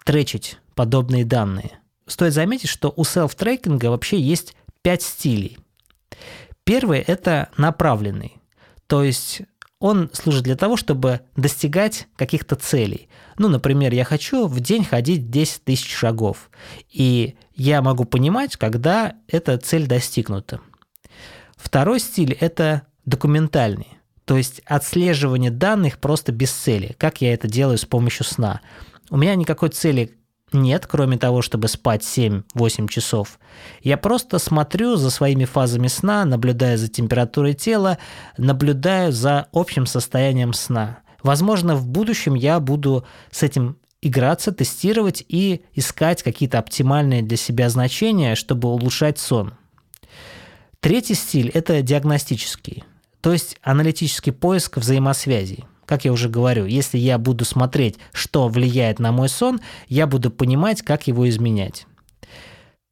тречить 0.05 0.59
подобные 0.75 1.25
данные? 1.25 1.79
Стоит 2.07 2.35
заметить, 2.35 2.69
что 2.69 2.93
у 2.95 3.05
селф-трекинга 3.05 3.87
вообще 3.87 4.21
есть 4.21 4.55
пять 4.83 5.03
стилей. 5.03 5.59
Первый– 6.65 7.01
это 7.07 7.49
направленный. 7.57 8.42
То 8.93 9.03
есть 9.03 9.41
он 9.79 10.11
служит 10.13 10.45
для 10.45 10.55
того, 10.55 10.77
чтобы 10.77 11.23
достигать 11.35 12.09
каких-то 12.17 12.57
целей. 12.57 13.09
Ну, 13.39 13.49
например, 13.49 13.95
я 13.95 14.05
хочу 14.05 14.47
в 14.47 14.61
день 14.61 14.85
ходить 14.85 15.31
10 15.31 15.65
тысяч 15.65 15.97
шагов, 15.97 16.51
и 16.91 17.37
я 17.55 17.81
могу 17.81 18.05
понимать, 18.05 18.59
когда 18.59 19.15
эта 19.29 19.57
цель 19.57 19.87
достигнута. 19.87 20.61
Второй 21.57 22.01
стиль– 22.01 22.37
это 22.41 22.83
документальный, 23.07 23.89
то 24.27 24.37
есть 24.37 24.61
отслеживание 24.67 25.51
данных 25.51 25.99
просто 25.99 26.31
без 26.31 26.51
цели, 26.51 26.95
как 26.99 27.23
я 27.23 27.33
это 27.33 27.49
делаю 27.49 27.79
с 27.79 27.87
помощью 27.87 28.27
сна. 28.27 28.61
У 29.09 29.17
меня 29.17 29.35
никакой 29.37 29.71
цели 29.71 30.19
нет, 30.55 30.87
кроме 30.87 31.19
того, 31.19 31.43
чтобы 31.43 31.69
спать 31.69 32.03
7-8 32.03 32.89
часов. 32.89 33.39
Я 33.83 33.97
просто 33.97 34.39
смотрю 34.39 34.97
за 34.97 35.11
своими 35.11 35.45
фазами 35.45 35.89
сна, 35.89 36.25
наблюдаю 36.25 36.79
за 36.79 36.89
температурой 36.89 37.55
тела, 37.55 37.99
наблюдаю 38.37 39.13
за 39.13 39.49
общим 39.53 39.87
состоянием 39.87 40.53
сна. 40.53 40.99
Возможно, 41.23 41.77
в 41.77 41.87
будущем 41.87 42.35
я 42.35 42.59
буду 42.61 43.05
с 43.31 43.43
этим 43.43 43.77
играться, 44.01 44.53
тестировать 44.53 45.25
и 45.29 45.63
искать 45.75 46.23
какие-то 46.23 46.59
оптимальные 46.59 47.23
для 47.23 47.37
себя 47.37 47.69
значения, 47.69 48.35
чтобы 48.35 48.69
улучшать 48.69 49.19
сон. 49.19 49.55
Третий 50.81 51.15
стиль– 51.15 51.49
это 51.55 51.81
диагностический, 51.81 52.83
то 53.21 53.33
есть 53.33 53.57
аналитический 53.63 54.33
поиск 54.33 54.79
взаимосвязей. 54.79 55.65
Как 55.87 56.05
я 56.05 56.13
уже 56.13 56.29
говорю, 56.29 56.67
если 56.67 56.99
я 56.99 57.19
буду 57.19 57.45
смотреть, 57.45 57.99
что 58.13 58.49
влияет 58.49 58.99
на 58.99 59.13
мой 59.13 59.29
сон, 59.29 59.61
я 59.89 60.07
буду 60.07 60.31
понимать, 60.31 60.83
как 60.83 61.07
его 61.07 61.29
изменять. 61.29 61.87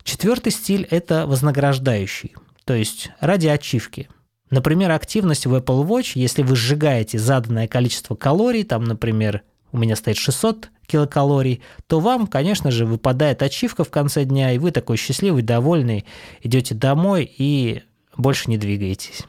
Четвертый 0.03 0.51
стиль– 0.51 0.87
это 0.91 1.27
вознаграждающий, 1.27 2.35
то 2.65 2.75
есть 2.75 3.11
ради 3.21 3.47
ачивки. 3.47 4.09
Например, 4.51 4.91
активность 4.91 5.47
в 5.47 5.55
Apple 5.55 5.87
Watch, 5.87 6.13
если 6.15 6.43
вы 6.43 6.57
сжигаете 6.57 7.19
заданное 7.19 7.69
количество 7.69 8.17
калорий, 8.17 8.65
там, 8.65 8.85
например, 8.85 9.43
у 9.71 9.79
меня 9.79 9.95
стоит 9.95 10.17
600 10.17 10.71
килокалорий, 10.87 11.63
то 11.87 12.01
вам, 12.01 12.27
конечно 12.27 12.73
же, 12.73 12.87
выпадает 12.87 13.43
ачивка 13.43 13.85
в 13.85 13.91
конце 13.91 14.25
дня, 14.25 14.53
и 14.53 14.59
вы 14.59 14.73
такой 14.73 14.97
счастливый, 14.97 15.43
довольный, 15.43 16.05
идете 16.43 16.75
домой 16.75 17.33
и 17.39 17.85
больше 18.17 18.51
не 18.51 18.59
двигаетесь. 18.59 19.23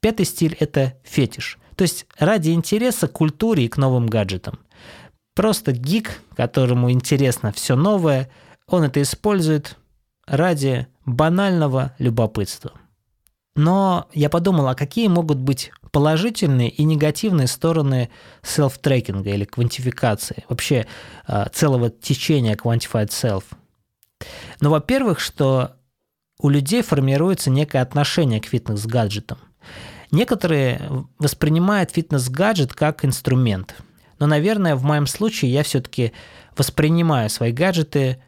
Пятый 0.00 0.26
стиль– 0.26 0.56
это 0.58 0.94
фетиш– 1.04 1.58
то 1.78 1.82
есть 1.82 2.06
ради 2.18 2.50
интереса 2.50 3.06
к 3.06 3.12
культуре 3.12 3.64
и 3.64 3.68
к 3.68 3.76
новым 3.76 4.08
гаджетам. 4.08 4.58
Просто 5.36 5.70
гик, 5.70 6.20
которому 6.34 6.90
интересно 6.90 7.52
все 7.52 7.76
новое, 7.76 8.28
он 8.66 8.82
это 8.82 9.00
использует 9.00 9.76
ради 10.26 10.88
банального 11.06 11.94
любопытства. 12.00 12.72
Но 13.54 14.08
я 14.12 14.28
подумал, 14.28 14.66
а 14.66 14.74
какие 14.74 15.06
могут 15.06 15.38
быть 15.38 15.70
положительные 15.92 16.68
и 16.68 16.82
негативные 16.82 17.46
стороны 17.46 18.10
селф-трекинга 18.42 19.30
или 19.30 19.44
квантификации, 19.44 20.44
вообще 20.48 20.88
а, 21.28 21.48
целого 21.48 21.90
течения 21.90 22.56
Quantified 22.56 23.10
Self? 23.10 23.44
Ну, 24.60 24.70
во-первых, 24.70 25.20
что 25.20 25.76
у 26.40 26.48
людей 26.48 26.82
формируется 26.82 27.50
некое 27.50 27.82
отношение 27.82 28.40
к 28.40 28.46
фитнес-гаджетам. 28.46 29.38
Некоторые 30.10 31.06
воспринимают 31.18 31.90
фитнес-гаджет 31.90 32.72
как 32.72 33.04
инструмент. 33.04 33.76
Но, 34.18 34.26
наверное, 34.26 34.74
в 34.74 34.84
моем 34.84 35.06
случае 35.06 35.52
я 35.52 35.62
все-таки 35.62 36.12
воспринимаю 36.56 37.30
свои 37.30 37.52
гаджеты 37.52 38.22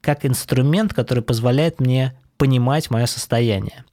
как 0.00 0.24
инструмент, 0.24 0.94
который 0.94 1.22
позволяет 1.22 1.80
мне 1.80 2.16
понимать 2.36 2.90
мое 2.90 3.06
состояние. 3.06 3.84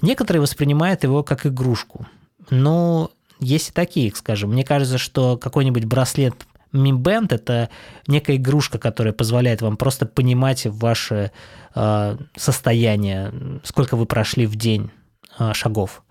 Некоторые 0.00 0.40
воспринимают 0.40 1.04
его 1.04 1.22
как 1.22 1.46
игрушку. 1.46 2.06
Ну, 2.50 3.10
есть 3.38 3.70
и 3.70 3.72
такие, 3.72 4.12
скажем. 4.14 4.50
Мне 4.50 4.64
кажется, 4.64 4.98
что 4.98 5.36
какой-нибудь 5.36 5.84
браслет 5.84 6.34
Mi 6.72 6.90
Band– 6.90 7.28
это 7.30 7.70
некая 8.06 8.36
игрушка, 8.36 8.78
которая 8.78 9.12
позволяет 9.12 9.62
вам 9.62 9.76
просто 9.76 10.06
понимать 10.06 10.66
ваше 10.66 11.30
э, 11.74 12.16
состояние, 12.36 13.60
сколько 13.62 13.96
вы 13.96 14.06
прошли 14.06 14.46
в 14.46 14.56
день 14.56 14.90
э, 15.38 15.52
шагов. 15.54 16.02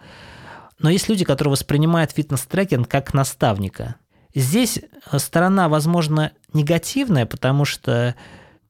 Но 0.82 0.90
есть 0.90 1.10
люди, 1.10 1.24
которые 1.26 1.52
воспринимают 1.52 2.12
фитнес-трекинг 2.12 2.88
как 2.88 3.14
наставника. 3.14 3.96
Здесь 4.34 4.80
сторона, 5.18 5.70
возможно, 5.70 6.32
негативная, 6.54 7.26
потому 7.26 7.66
что 7.66 8.16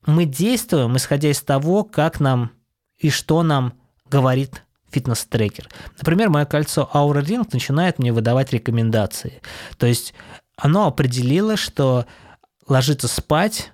мы 0.05 0.25
действуем, 0.25 0.97
исходя 0.97 1.29
из 1.29 1.41
того, 1.41 1.83
как 1.83 2.19
нам 2.19 2.51
и 2.97 3.09
что 3.09 3.43
нам 3.43 3.73
говорит 4.09 4.63
фитнес-трекер. 4.91 5.69
Например, 5.97 6.29
мое 6.29 6.45
кольцо 6.45 6.89
Aura 6.93 7.23
Ring 7.23 7.47
начинает 7.53 7.99
мне 7.99 8.11
выдавать 8.11 8.51
рекомендации. 8.51 9.41
То 9.77 9.85
есть 9.85 10.13
оно 10.57 10.87
определило, 10.87 11.55
что 11.55 12.05
ложиться 12.67 13.07
спать 13.07 13.71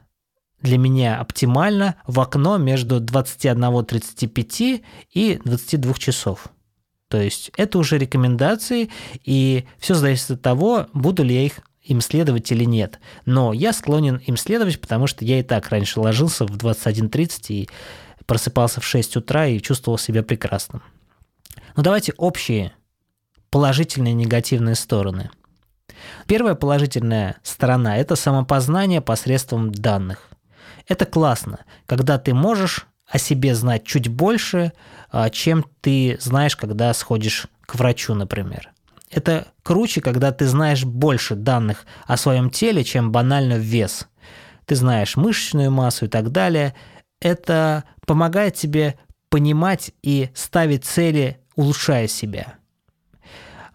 для 0.61 0.77
меня 0.77 1.19
оптимально 1.19 1.95
в 2.05 2.19
окно 2.19 2.57
между 2.57 2.99
21.35 3.01 4.83
и 5.13 5.41
22 5.43 5.93
часов. 5.95 6.49
То 7.07 7.21
есть 7.21 7.51
это 7.55 7.77
уже 7.77 7.97
рекомендации, 7.97 8.89
и 9.23 9.65
все 9.79 9.95
зависит 9.95 10.31
от 10.31 10.41
того, 10.41 10.87
буду 10.93 11.23
ли 11.23 11.35
я 11.35 11.45
их 11.45 11.61
им 11.83 12.01
следовать 12.01 12.51
или 12.51 12.65
нет. 12.65 12.99
Но 13.25 13.53
я 13.53 13.71
склонен 13.71 14.17
им 14.17 14.35
следовать, 14.35 14.81
потому 14.81 15.07
что 15.07 15.23
я 15.23 15.39
и 15.39 15.43
так 15.43 15.69
раньше 15.69 16.01
ложился 16.01 16.45
в 16.45 16.57
21.30 16.57 17.39
и 17.49 17.69
просыпался 18.25 18.81
в 18.81 18.85
6 18.85 19.17
утра 19.17 19.47
и 19.47 19.61
чувствовал 19.61 19.97
себя 19.97 20.21
прекрасным. 20.21 20.83
Но 21.75 21.83
давайте 21.83 22.13
общие 22.17 22.73
положительные 23.49 24.11
и 24.11 24.15
негативные 24.15 24.75
стороны. 24.75 25.29
Первая 26.27 26.55
положительная 26.55 27.37
сторона– 27.43 27.97
это 27.99 28.15
самопознание 28.15 28.99
посредством 28.99 29.71
данных. 29.71 30.27
Это 30.87 31.05
классно, 31.05 31.59
когда 31.85 32.17
ты 32.17 32.33
можешь 32.33 32.87
о 33.07 33.17
себе 33.17 33.55
знать 33.55 33.85
чуть 33.85 34.07
больше, 34.07 34.73
а, 35.11 35.29
чем 35.29 35.65
ты 35.81 36.17
знаешь, 36.19 36.55
когда 36.55 36.93
сходишь 36.93 37.47
к 37.65 37.75
врачу, 37.75 38.13
например. 38.13 38.71
Это 39.09 39.47
круче, 39.63 40.01
когда 40.01 40.31
ты 40.31 40.45
знаешь 40.45 40.83
больше 40.83 41.35
данных 41.35 41.85
о 42.05 42.17
своем 42.17 42.49
теле, 42.49 42.83
чем 42.83 43.11
банально 43.11 43.53
вес. 43.53 44.07
Ты 44.65 44.75
знаешь 44.75 45.15
мышечную 45.15 45.71
массу 45.71 46.05
и 46.05 46.09
так 46.09 46.31
далее. 46.31 46.75
Это 47.21 47.85
помогает 48.05 48.55
тебе 48.55 48.99
понимать 49.29 49.91
и 50.03 50.29
ставить 50.33 50.83
цели, 50.85 51.39
улучшая 51.55 52.07
себя. 52.07 52.55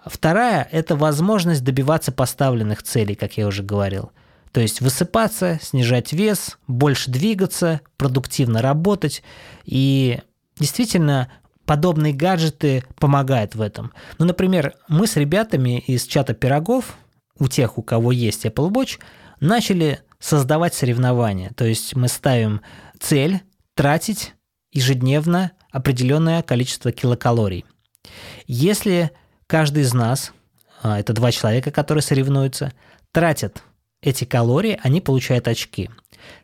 Вторая– 0.05 0.68
это 0.73 0.97
возможность 0.97 1.64
добиваться 1.64 2.12
поставленных 2.12 2.83
целей, 2.83 3.14
как 3.14 3.37
я 3.38 3.47
уже 3.47 3.62
говорил– 3.62 4.12
то 4.52 4.60
есть 4.60 4.80
высыпаться, 4.80 5.58
снижать 5.62 6.12
вес, 6.12 6.58
больше 6.68 7.10
двигаться, 7.10 7.80
продуктивно 7.96 8.60
работать. 8.60 9.22
И 9.64 10.20
действительно, 10.58 11.32
подобные 11.64 12.12
гаджеты 12.12 12.84
помогают 12.98 13.54
в 13.54 13.62
этом. 13.62 13.92
Ну, 14.18 14.26
например, 14.26 14.74
мы 14.88 15.06
с 15.06 15.16
ребятами 15.16 15.80
из 15.80 16.04
чата 16.04 16.34
пирогов, 16.34 16.96
у 17.38 17.48
тех, 17.48 17.78
у 17.78 17.82
кого 17.82 18.12
есть 18.12 18.44
Apple 18.44 18.70
Watch, 18.70 19.00
начали 19.40 20.00
создавать 20.18 20.74
соревнования. 20.74 21.50
То 21.56 21.64
есть 21.64 21.96
мы 21.96 22.08
ставим 22.08 22.60
цель 23.00 23.40
тратить 23.74 24.34
ежедневно 24.70 25.52
определенное 25.70 26.42
количество 26.42 26.92
килокалорий. 26.92 27.64
Если 28.46 29.10
каждый 29.46 29.84
из 29.84 29.94
нас, 29.94 30.32
а, 30.82 31.00
это 31.00 31.14
два 31.14 31.32
человека, 31.32 31.70
которые 31.70 32.02
соревнуются, 32.02 32.72
тратят 33.12 33.62
эти 34.02 34.24
калории, 34.24 34.78
они 34.82 35.00
получают 35.00 35.48
очки. 35.48 35.88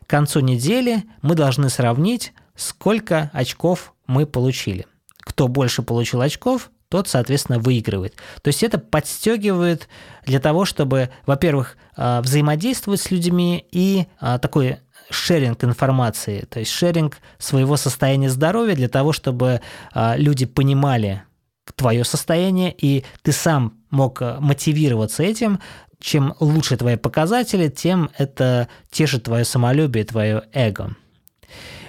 К 0.05 0.09
концу 0.09 0.39
недели 0.39 1.03
мы 1.21 1.35
должны 1.35 1.69
сравнить, 1.69 2.33
сколько 2.55 3.29
очков 3.33 3.93
мы 4.07 4.25
получили. 4.25 4.87
Кто 5.19 5.47
больше 5.47 5.83
получил 5.83 6.21
очков, 6.21 6.71
тот, 6.89 7.07
соответственно, 7.07 7.59
выигрывает. 7.59 8.15
То 8.41 8.47
есть 8.47 8.63
это 8.63 8.79
подстегивает 8.79 9.87
для 10.25 10.39
того, 10.39 10.65
чтобы, 10.65 11.11
во-первых, 11.27 11.77
а, 11.95 12.21
взаимодействовать 12.21 12.99
с 12.99 13.11
людьми 13.11 13.65
и 13.71 14.07
а, 14.19 14.39
такой 14.39 14.77
шеринг 15.11 15.63
информации, 15.63 16.45
то 16.49 16.59
есть 16.59 16.71
шеринг 16.71 17.17
своего 17.37 17.77
состояния 17.77 18.29
здоровья 18.29 18.75
для 18.75 18.89
того, 18.89 19.11
чтобы 19.11 19.61
а, 19.93 20.15
люди 20.17 20.45
понимали 20.45 21.23
твое 21.75 22.03
состояние, 22.03 22.73
и 22.75 23.05
ты 23.21 23.31
сам 23.31 23.75
мог 23.91 24.21
мотивироваться 24.39 25.21
этим, 25.21 25.59
чем 25.99 26.35
лучше 26.39 26.77
твои 26.77 26.95
показатели, 26.95 27.69
тем 27.69 28.09
это 28.17 28.67
тешит 28.89 29.23
твое 29.23 29.45
самолюбие, 29.45 30.05
твое 30.05 30.43
эго. 30.53 30.95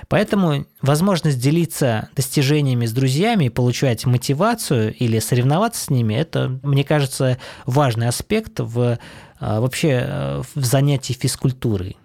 Поэтому 0.09 0.66
возможность 0.83 1.38
делиться 1.38 2.09
достижениями 2.16 2.85
с 2.85 2.92
друзьями 2.92 3.44
и 3.44 3.49
получать 3.49 4.07
мотивацию 4.07 4.92
или 4.92 5.20
соревноваться 5.20 5.85
с 5.85 5.90
ними, 5.90 6.14
это, 6.14 6.59
мне 6.64 6.83
кажется, 6.83 7.38
важный 7.64 8.09
аспект 8.09 8.59
в, 8.59 8.99
а, 9.38 9.61
вообще 9.61 10.03
э, 10.05 10.42
в 10.57 10.64
занятии 10.64 11.12
физкультурой. 11.12 11.96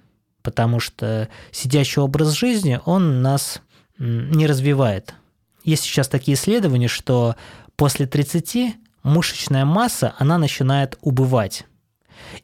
Потому 0.44 0.80
что 0.80 1.30
сидящий 1.52 2.00
образ 2.00 2.34
жизни, 2.34 2.80
он 2.86 3.24
нас 3.24 3.64
не 3.98 4.46
развивает. 4.46 5.16
Есть 5.64 5.84
сейчас 5.84 6.08
такие 6.08 6.36
исследования, 6.36 6.88
что 6.88 7.36
после 7.76 8.06
30 8.06 8.76
мышечная 9.02 9.66
масса, 9.66 10.14
она 10.20 10.38
начинает 10.38 10.98
убывать. 11.02 11.66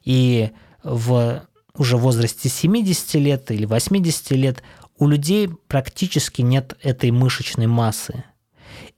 И 0.04 0.50
в 0.82 1.46
уже 1.74 1.96
возрасте 1.96 2.48
70 2.48 3.14
лет 3.14 3.50
или 3.50 3.64
80 3.64 4.30
лет 4.32 4.62
у 4.98 5.08
людей 5.08 5.48
практически 5.68 6.42
нет 6.42 6.76
этой 6.82 7.10
мышечной 7.10 7.66
массы. 7.66 8.24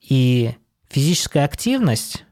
И 0.01 0.55
физическая 0.89 1.45
активность 1.45 2.25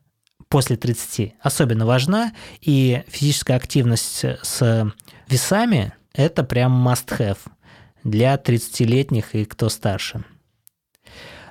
после 0.49 0.77
30 0.77 1.35
особенно 1.41 1.87
важна, 1.87 2.35
и 2.61 3.03
физическая 3.09 3.57
активность 3.57 4.25
с 4.43 4.93
весами– 5.29 5.95
это 6.13 6.45
прям 6.45 6.87
must-have 6.87 7.39
для 8.05 8.35
30-летних 8.35 9.35
и 9.35 9.45
кто 9.45 9.69
старше. 9.69 10.25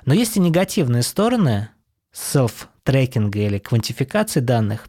Но 0.04 0.14
есть 0.14 0.36
и 0.36 0.40
негативные 0.40 1.02
стороны 1.02 1.70
селф-трекинга 2.12 3.40
или 3.40 3.58
квантификации 3.58 4.40
данных. 4.40 4.86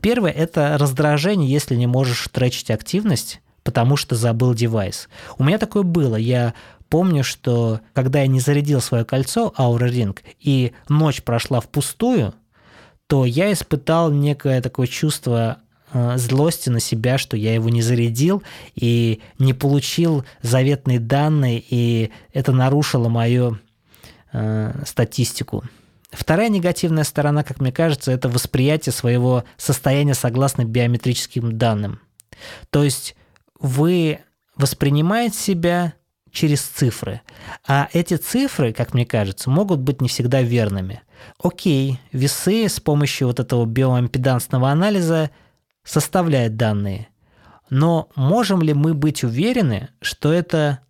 Первое– 0.00 0.30
это 0.32 0.76
раздражение, 0.78 1.50
если 1.50 1.74
не 1.74 1.86
можешь 1.86 2.28
тречить 2.32 2.70
активность, 2.70 3.40
потому 3.62 3.96
что 3.96 4.14
забыл 4.14 4.54
девайс. 4.54 5.08
У 5.38 5.44
меня 5.44 5.58
такое 5.58 5.82
было. 5.82 6.16
Я 6.16 6.54
помню, 6.88 7.24
что 7.24 7.80
когда 7.92 8.20
я 8.20 8.26
не 8.26 8.40
зарядил 8.40 8.80
свое 8.80 9.04
кольцо 9.04 9.52
Aura 9.58 9.90
Ring 9.90 10.18
и 10.40 10.72
ночь 10.88 11.22
прошла 11.22 11.60
впустую, 11.60 12.34
то 13.06 13.24
я 13.24 13.52
испытал 13.52 14.10
некое 14.10 14.60
такое 14.62 14.86
чувство 14.86 15.58
э, 15.92 16.16
злости 16.16 16.68
на 16.68 16.80
себя, 16.80 17.18
что 17.18 17.36
я 17.36 17.54
его 17.54 17.68
не 17.68 17.82
зарядил 17.82 18.42
и 18.74 19.20
не 19.38 19.54
получил 19.54 20.24
заветные 20.42 21.00
данные, 21.00 21.62
и 21.68 22.10
это 22.32 22.52
нарушило 22.52 23.08
мою 23.08 23.58
э, 24.32 24.82
статистику. 24.86 25.64
Вторая 26.16 26.48
негативная 26.48 27.04
сторона, 27.04 27.42
как 27.42 27.60
мне 27.60 27.72
кажется, 27.72 28.12
это 28.12 28.28
восприятие 28.28 28.92
своего 28.92 29.44
состояния 29.56 30.14
согласно 30.14 30.64
биометрическим 30.64 31.56
данным. 31.58 32.00
То 32.70 32.84
есть 32.84 33.16
вы 33.58 34.20
воспринимаете 34.56 35.38
себя 35.38 35.94
через 36.30 36.62
цифры. 36.62 37.20
А 37.66 37.88
эти 37.92 38.16
цифры, 38.16 38.72
как 38.72 38.92
мне 38.94 39.06
кажется, 39.06 39.50
могут 39.50 39.80
быть 39.80 40.00
не 40.00 40.08
всегда 40.08 40.42
верными. 40.42 41.02
Окей, 41.42 42.00
весы 42.12 42.68
с 42.68 42.80
помощью 42.80 43.28
вот 43.28 43.40
этого 43.40 43.64
биоимпедансного 43.64 44.70
анализа 44.70 45.30
составляют 45.84 46.56
данные. 46.56 47.08
Но 47.70 48.08
можем 48.14 48.62
ли 48.62 48.74
мы 48.74 48.94
быть 48.94 49.24
уверены, 49.24 49.88
что 50.00 50.32
это 50.32 50.80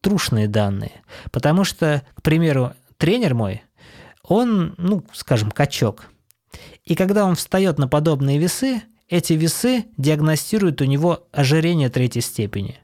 трушные 0.00 0.48
данные? 0.48 1.02
Потому 1.30 1.64
что, 1.64 2.02
к 2.14 2.22
примеру, 2.22 2.72
тренер 2.96 3.34
мой– 3.34 3.62
он, 4.32 4.74
ну, 4.78 5.04
скажем, 5.12 5.50
качок. 5.50 6.06
И 6.84 6.94
когда 6.94 7.24
он 7.24 7.34
встает 7.34 7.78
на 7.78 7.88
подобные 7.88 8.38
весы, 8.38 8.82
эти 9.08 9.34
весы 9.34 9.86
диагностируют 9.96 10.80
у 10.80 10.84
него 10.84 11.26
ожирение 11.32 11.88
третьей 11.90 12.22
степени. 12.22 12.78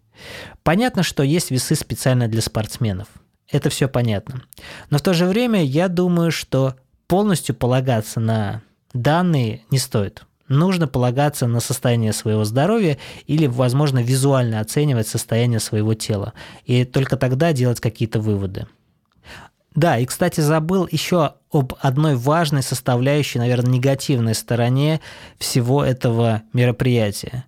Понятно, 0.62 1.02
что 1.02 1.22
есть 1.22 1.50
весы 1.50 1.74
специально 1.74 2.28
для 2.28 2.42
спортсменов. 2.42 3.08
Это 3.50 3.70
все 3.70 3.88
понятно. 3.88 4.42
Но 4.90 4.98
в 4.98 5.02
то 5.02 5.14
же 5.14 5.24
время 5.24 5.64
я 5.64 5.88
думаю, 5.88 6.30
что 6.30 6.74
полностью 7.06 7.54
полагаться 7.54 8.20
на 8.20 8.62
данные 8.92 9.62
не 9.70 9.78
стоит. 9.78 10.24
Нужно 10.48 10.86
полагаться 10.86 11.46
на 11.46 11.60
состояние 11.60 12.12
своего 12.12 12.44
здоровья 12.44 12.98
или, 13.26 13.46
возможно, 13.46 14.02
визуально 14.02 14.60
оценивать 14.60 15.06
состояние 15.06 15.60
своего 15.60 15.94
тела. 15.94 16.32
И 16.64 16.84
только 16.84 17.16
тогда 17.16 17.52
делать 17.52 17.80
какие-то 17.80 18.20
выводы. 18.20 18.66
Да, 19.74 19.98
и, 19.98 20.06
кстати, 20.06 20.40
забыл 20.40 20.88
еще 20.90 21.34
об 21.52 21.74
одной 21.80 22.16
важной 22.16 22.62
составляющей, 22.62 23.38
наверное, 23.38 23.72
негативной 23.72 24.34
стороне 24.34 25.00
всего 25.38 25.84
этого 25.84 26.42
мероприятия. 26.52 27.44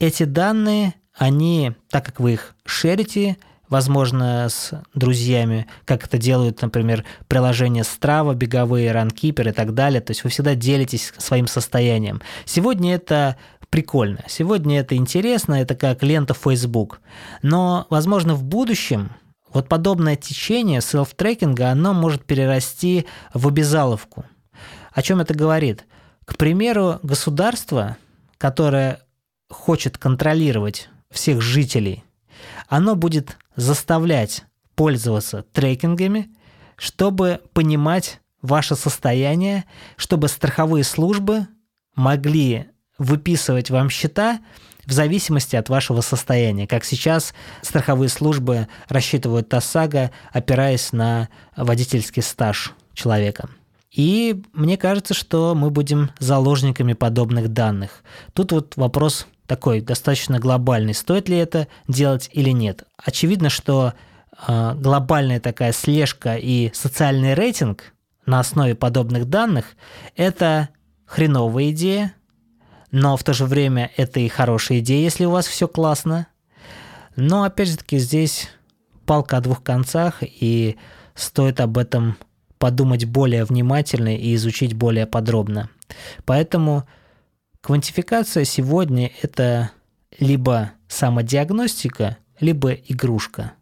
Эти 0.00 0.24
данные, 0.24 0.94
они, 1.16 1.72
так 1.90 2.04
как 2.04 2.20
вы 2.20 2.34
их 2.34 2.54
шерите, 2.64 3.36
возможно, 3.68 4.48
с 4.50 4.72
друзьями, 4.94 5.66
как 5.86 6.04
это 6.04 6.18
делают, 6.18 6.60
например, 6.60 7.04
приложения 7.26 7.82
Strava, 7.82 8.34
беговые, 8.34 8.92
Runkeeper 8.92 9.48
и 9.48 9.52
так 9.52 9.72
далее. 9.72 10.00
То 10.00 10.10
есть 10.10 10.24
вы 10.24 10.30
всегда 10.30 10.54
делитесь 10.54 11.14
своим 11.16 11.46
состоянием. 11.46 12.20
Сегодня 12.44 12.94
это 12.94 13.36
прикольно, 13.70 14.24
сегодня 14.28 14.80
это 14.80 14.94
интересно, 14.94 15.54
это 15.54 15.74
как 15.74 16.02
лента 16.02 16.34
Facebook. 16.34 17.00
Но, 17.40 17.86
возможно, 17.88 18.34
в 18.34 18.42
будущем 18.44 19.12
вот 19.52 19.68
подобное 19.68 20.16
течение 20.16 20.80
селф-трекинга, 20.80 21.70
оно 21.70 21.92
может 21.94 22.24
перерасти 22.24 23.06
в 23.34 23.48
обязаловку. 23.48 24.24
О 24.92 25.02
чем 25.02 25.20
это 25.20 25.34
говорит? 25.34 25.86
К 26.24 26.36
примеру, 26.36 26.98
государство, 27.02 27.96
которое 28.38 29.00
хочет 29.48 29.98
контролировать 29.98 30.88
всех 31.10 31.40
жителей, 31.40 32.04
оно 32.68 32.94
будет 32.94 33.36
заставлять 33.56 34.44
пользоваться 34.74 35.44
трекингами, 35.52 36.30
чтобы 36.76 37.40
понимать 37.52 38.20
ваше 38.40 38.74
состояние, 38.74 39.64
чтобы 39.96 40.28
страховые 40.28 40.84
службы 40.84 41.46
могли 41.94 42.66
выписывать 42.98 43.70
вам 43.70 43.90
счета 43.90 44.40
в 44.86 44.92
зависимости 44.92 45.56
от 45.56 45.68
вашего 45.68 46.00
состояния. 46.00 46.66
Как 46.66 46.84
сейчас 46.84 47.34
страховые 47.62 48.08
службы 48.08 48.68
рассчитывают 48.88 49.52
ОСАГО, 49.52 50.10
опираясь 50.32 50.92
на 50.92 51.28
водительский 51.56 52.22
стаж 52.22 52.72
человека. 52.94 53.48
И 53.92 54.42
мне 54.54 54.78
кажется, 54.78 55.12
что 55.12 55.54
мы 55.54 55.70
будем 55.70 56.10
заложниками 56.18 56.94
подобных 56.94 57.48
данных. 57.48 58.02
Тут 58.32 58.52
вот 58.52 58.76
вопрос 58.76 59.26
такой 59.46 59.82
достаточно 59.82 60.38
глобальный. 60.38 60.94
Стоит 60.94 61.28
ли 61.28 61.36
это 61.36 61.68
делать 61.88 62.30
или 62.32 62.50
нет? 62.50 62.84
Очевидно, 62.96 63.50
что 63.50 63.92
э, 64.48 64.74
глобальная 64.76 65.40
такая 65.40 65.72
слежка 65.72 66.36
и 66.36 66.70
социальный 66.72 67.34
рейтинг 67.34 67.92
на 68.24 68.40
основе 68.40 68.74
подобных 68.74 69.28
данных– 69.28 69.66
это 70.16 70.70
хреновая 71.04 71.70
идея, 71.70 72.14
но 72.92 73.16
в 73.16 73.24
то 73.24 73.32
же 73.32 73.46
время 73.46 73.90
это 73.96 74.20
и 74.20 74.28
хорошая 74.28 74.78
идея, 74.78 75.02
если 75.02 75.24
у 75.24 75.30
вас 75.30 75.46
все 75.46 75.66
классно. 75.66 76.28
Но 77.16 77.42
опять 77.42 77.68
же 77.68 77.78
таки 77.78 77.98
здесь 77.98 78.48
палка 79.06 79.38
о 79.38 79.40
двух 79.40 79.62
концах, 79.62 80.22
и 80.22 80.76
стоит 81.14 81.60
об 81.60 81.78
этом 81.78 82.16
подумать 82.58 83.06
более 83.06 83.44
внимательно 83.44 84.14
и 84.14 84.34
изучить 84.36 84.74
более 84.74 85.06
подробно. 85.06 85.68
Поэтому 86.24 86.84
квантификация 87.60 88.44
сегодня 88.44 89.10
это 89.22 89.72
либо 90.18 90.72
самодиагностика, 90.88 92.18
либо 92.38 92.72
игрушка, 92.72 93.52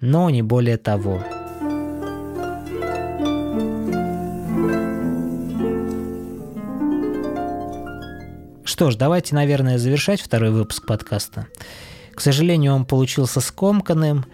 но 0.00 0.30
не 0.30 0.42
более 0.42 0.76
того. 0.76 1.41
Что 8.82 8.90
ж, 8.90 8.96
давайте, 8.96 9.36
наверное, 9.36 9.78
завершать 9.78 10.20
второй 10.20 10.50
выпуск 10.50 10.84
подкаста. 10.84 11.46
К 12.16 12.20
сожалению, 12.20 12.74
он 12.74 12.84
получился 12.84 13.40
скомканным, 13.40 14.24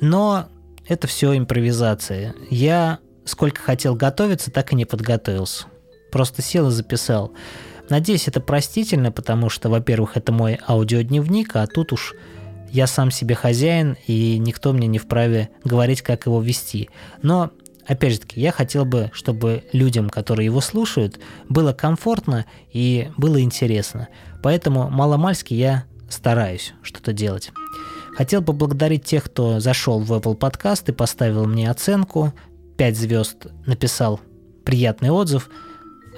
но 0.00 0.46
это 0.86 1.08
все 1.08 1.36
импровизация. 1.36 2.36
Я 2.48 3.00
сколько 3.24 3.60
хотел 3.60 3.96
готовиться, 3.96 4.52
так 4.52 4.72
и 4.72 4.76
не 4.76 4.84
подготовился. 4.84 5.64
Просто 6.12 6.42
сел 6.42 6.68
и 6.68 6.70
записал. 6.70 7.32
Надеюсь, 7.88 8.28
это 8.28 8.40
простительно, 8.40 9.10
потому 9.10 9.48
что, 9.48 9.68
во-первых, 9.68 10.16
это 10.16 10.30
мой 10.30 10.60
аудиодневник, 10.68 11.56
а 11.56 11.66
тут 11.66 11.92
уж 11.92 12.14
я 12.70 12.86
сам 12.86 13.10
себе 13.10 13.34
хозяин, 13.34 13.96
и 14.06 14.38
никто 14.38 14.72
мне 14.72 14.86
не 14.86 15.00
вправе 15.00 15.48
говорить, 15.64 16.02
как 16.02 16.26
его 16.26 16.40
вести. 16.40 16.88
Но 17.22 17.50
опять 17.88 18.12
же 18.12 18.20
таки, 18.20 18.40
я 18.40 18.52
хотел 18.52 18.84
бы, 18.84 19.10
чтобы 19.12 19.64
людям, 19.72 20.10
которые 20.10 20.44
его 20.44 20.60
слушают, 20.60 21.18
было 21.48 21.72
комфортно 21.72 22.44
и 22.70 23.10
было 23.16 23.40
интересно. 23.40 24.08
Поэтому 24.42 24.88
маломальски 24.90 25.54
я 25.54 25.84
стараюсь 26.08 26.74
что-то 26.82 27.12
делать. 27.12 27.50
Хотел 28.14 28.42
бы 28.42 28.52
благодарить 28.52 29.04
тех, 29.04 29.24
кто 29.24 29.58
зашел 29.58 30.00
в 30.00 30.12
Apple 30.12 30.38
Podcast 30.38 30.84
и 30.88 30.92
поставил 30.92 31.46
мне 31.46 31.70
оценку, 31.70 32.32
5 32.76 32.96
звезд, 32.96 33.46
написал 33.66 34.20
приятный 34.64 35.10
отзыв. 35.10 35.48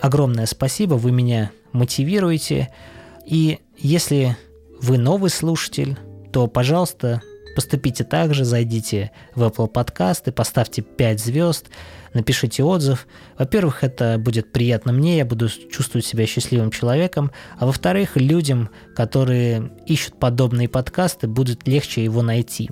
Огромное 0.02 0.46
спасибо, 0.46 0.94
вы 0.94 1.12
меня 1.12 1.52
мотивируете. 1.72 2.72
И 3.26 3.60
если 3.78 4.36
вы 4.80 4.98
новый 4.98 5.30
слушатель, 5.30 5.96
то, 6.32 6.46
пожалуйста, 6.46 7.22
Поступите 7.60 8.04
так 8.04 8.32
же, 8.32 8.46
зайдите 8.46 9.10
в 9.34 9.42
Apple 9.42 9.70
Podcast 9.70 10.22
и 10.24 10.30
поставьте 10.30 10.80
5 10.80 11.20
звезд, 11.20 11.66
напишите 12.14 12.64
отзыв. 12.64 13.06
Во-первых, 13.36 13.84
это 13.84 14.16
будет 14.16 14.50
приятно 14.50 14.94
мне, 14.94 15.18
я 15.18 15.26
буду 15.26 15.50
чувствовать 15.50 16.06
себя 16.06 16.24
счастливым 16.24 16.70
человеком, 16.70 17.32
а 17.58 17.66
во-вторых, 17.66 18.16
людям, 18.16 18.70
которые 18.96 19.72
ищут 19.84 20.18
подобные 20.18 20.70
подкасты, 20.70 21.26
будет 21.28 21.68
легче 21.68 22.02
его 22.02 22.22
найти. 22.22 22.70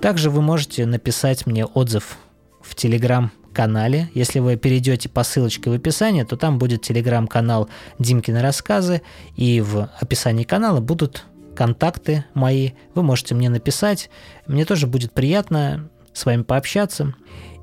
Также 0.00 0.30
вы 0.30 0.40
можете 0.40 0.86
написать 0.86 1.44
мне 1.44 1.66
отзыв 1.66 2.18
в 2.60 2.76
Telegram 2.76 3.28
канале. 3.52 4.08
Если 4.14 4.38
вы 4.38 4.54
перейдете 4.54 5.08
по 5.08 5.24
ссылочке 5.24 5.68
в 5.68 5.72
описании, 5.72 6.22
то 6.22 6.36
там 6.36 6.60
будет 6.60 6.82
телеграм-канал 6.82 7.68
Димкины 7.98 8.40
рассказы, 8.40 9.02
и 9.34 9.60
в 9.60 9.90
описании 9.98 10.44
канала 10.44 10.78
будут 10.78 11.24
контакты 11.54 12.24
мои, 12.34 12.70
вы 12.94 13.02
можете 13.02 13.34
мне 13.34 13.48
написать. 13.48 14.10
Мне 14.46 14.64
тоже 14.64 14.86
будет 14.86 15.12
приятно 15.12 15.90
с 16.12 16.24
вами 16.26 16.42
пообщаться 16.42 17.14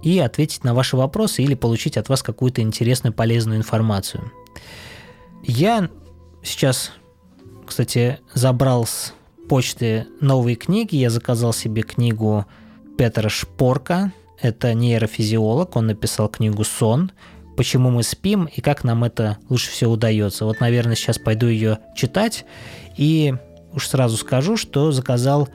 и 0.01 0.19
ответить 0.19 0.63
на 0.63 0.73
ваши 0.73 0.95
вопросы 0.95 1.43
или 1.43 1.55
получить 1.55 1.97
от 1.97 2.09
вас 2.09 2.23
какую-то 2.23 2.61
интересную, 2.61 3.13
полезную 3.13 3.57
информацию. 3.57 4.31
Я 5.43 5.89
сейчас, 6.43 6.91
кстати, 7.65 8.19
забрал 8.33 8.85
с 8.85 9.13
почты 9.47 10.07
новые 10.21 10.55
книги. 10.55 10.95
Я 10.95 11.09
заказал 11.09 11.53
себе 11.53 11.81
книгу 11.81 12.45
Петра 12.97 13.29
Шпорка. 13.29 14.13
Это 14.41 14.73
нейрофизиолог. 14.73 15.75
Он 15.75 15.87
написал 15.87 16.29
книгу 16.29 16.63
«Сон», 16.63 17.11
почему 17.57 17.89
мы 17.89 18.03
спим 18.03 18.45
и 18.45 18.61
как 18.61 18.85
нам 18.85 19.03
это 19.03 19.37
лучше 19.49 19.69
всего 19.69 19.93
удается. 19.93 20.45
Вот, 20.45 20.61
наверное, 20.61 20.95
сейчас 20.95 21.17
пойду 21.17 21.47
ее 21.47 21.79
читать. 21.93 22.45
И 22.95 23.35
уж 23.73 23.87
сразу 23.87 24.17
скажу, 24.17 24.57
что 24.57 24.91
заказал 24.91 25.49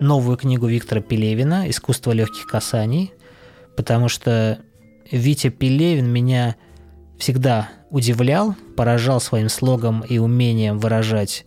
новую 0.00 0.36
книгу 0.36 0.66
Виктора 0.66 1.00
Пелевина 1.00 1.68
«Искусство 1.68 2.12
легких 2.12 2.46
касаний», 2.46 3.12
потому 3.76 4.08
что 4.08 4.58
Витя 5.10 5.50
Пелевин 5.50 6.08
меня 6.08 6.56
всегда 7.18 7.68
удивлял, 7.90 8.54
поражал 8.76 9.20
своим 9.20 9.48
слогом 9.48 10.00
и 10.00 10.18
умением 10.18 10.78
выражать 10.78 11.44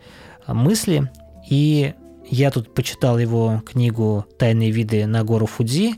мысли. 0.47 1.09
И 1.49 1.93
я 2.29 2.51
тут 2.51 2.73
почитал 2.73 3.17
его 3.17 3.61
книгу 3.65 4.25
«Тайные 4.37 4.71
виды 4.71 5.05
на 5.05 5.23
гору 5.23 5.45
Фудзи», 5.45 5.95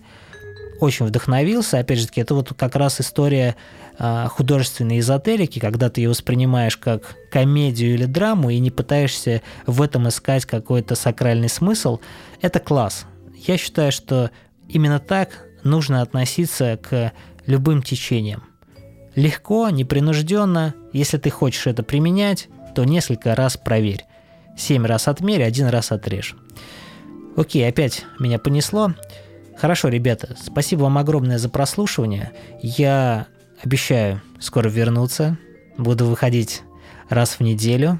очень 0.79 1.05
вдохновился. 1.05 1.79
Опять 1.79 1.99
же 1.99 2.07
таки, 2.07 2.21
это 2.21 2.35
вот 2.35 2.53
как 2.53 2.75
раз 2.75 2.99
история 2.99 3.55
художественной 3.97 4.99
эзотерики, 4.99 5.59
когда 5.59 5.89
ты 5.89 6.01
ее 6.01 6.09
воспринимаешь 6.09 6.77
как 6.77 7.15
комедию 7.31 7.93
или 7.93 8.05
драму 8.05 8.49
и 8.49 8.59
не 8.59 8.71
пытаешься 8.71 9.41
в 9.65 9.81
этом 9.81 10.09
искать 10.09 10.45
какой-то 10.45 10.95
сакральный 10.95 11.49
смысл, 11.49 11.99
это 12.41 12.59
класс. 12.59 13.05
Я 13.35 13.57
считаю, 13.57 13.91
что 13.91 14.31
именно 14.67 14.99
так 14.99 15.45
нужно 15.63 16.01
относиться 16.01 16.77
к 16.81 17.13
любым 17.45 17.81
течениям. 17.81 18.43
Легко, 19.15 19.69
непринужденно, 19.69 20.73
если 20.91 21.17
ты 21.17 21.29
хочешь 21.29 21.67
это 21.67 21.83
применять, 21.83 22.49
то 22.75 22.83
несколько 22.83 23.33
раз 23.33 23.55
проверь. 23.55 24.05
Семь 24.57 24.85
раз 24.85 25.07
отмерь, 25.07 25.43
один 25.43 25.67
раз 25.67 25.91
отрежь. 25.91 26.35
Окей, 27.37 27.67
опять 27.67 28.05
меня 28.19 28.39
понесло. 28.39 28.93
Хорошо, 29.57 29.87
ребята, 29.87 30.35
спасибо 30.41 30.81
вам 30.83 30.97
огромное 30.97 31.37
за 31.37 31.47
прослушивание. 31.47 32.31
Я 32.61 33.27
Обещаю 33.63 34.21
скоро 34.39 34.69
вернуться. 34.69 35.37
Буду 35.77 36.05
выходить 36.05 36.63
раз 37.09 37.35
в 37.35 37.41
неделю. 37.41 37.99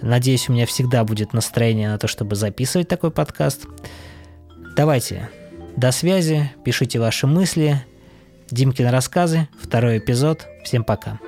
Надеюсь, 0.00 0.48
у 0.48 0.52
меня 0.52 0.66
всегда 0.66 1.04
будет 1.04 1.32
настроение 1.32 1.88
на 1.88 1.98
то, 1.98 2.08
чтобы 2.08 2.34
записывать 2.34 2.88
такой 2.88 3.10
подкаст. 3.10 3.66
Давайте, 4.76 5.30
до 5.76 5.92
связи, 5.92 6.50
пишите 6.64 6.98
ваши 6.98 7.26
мысли. 7.26 7.84
Димкины 8.50 8.90
рассказы, 8.90 9.48
второй 9.60 9.98
эпизод. 9.98 10.46
Всем 10.64 10.84
пока. 10.84 11.18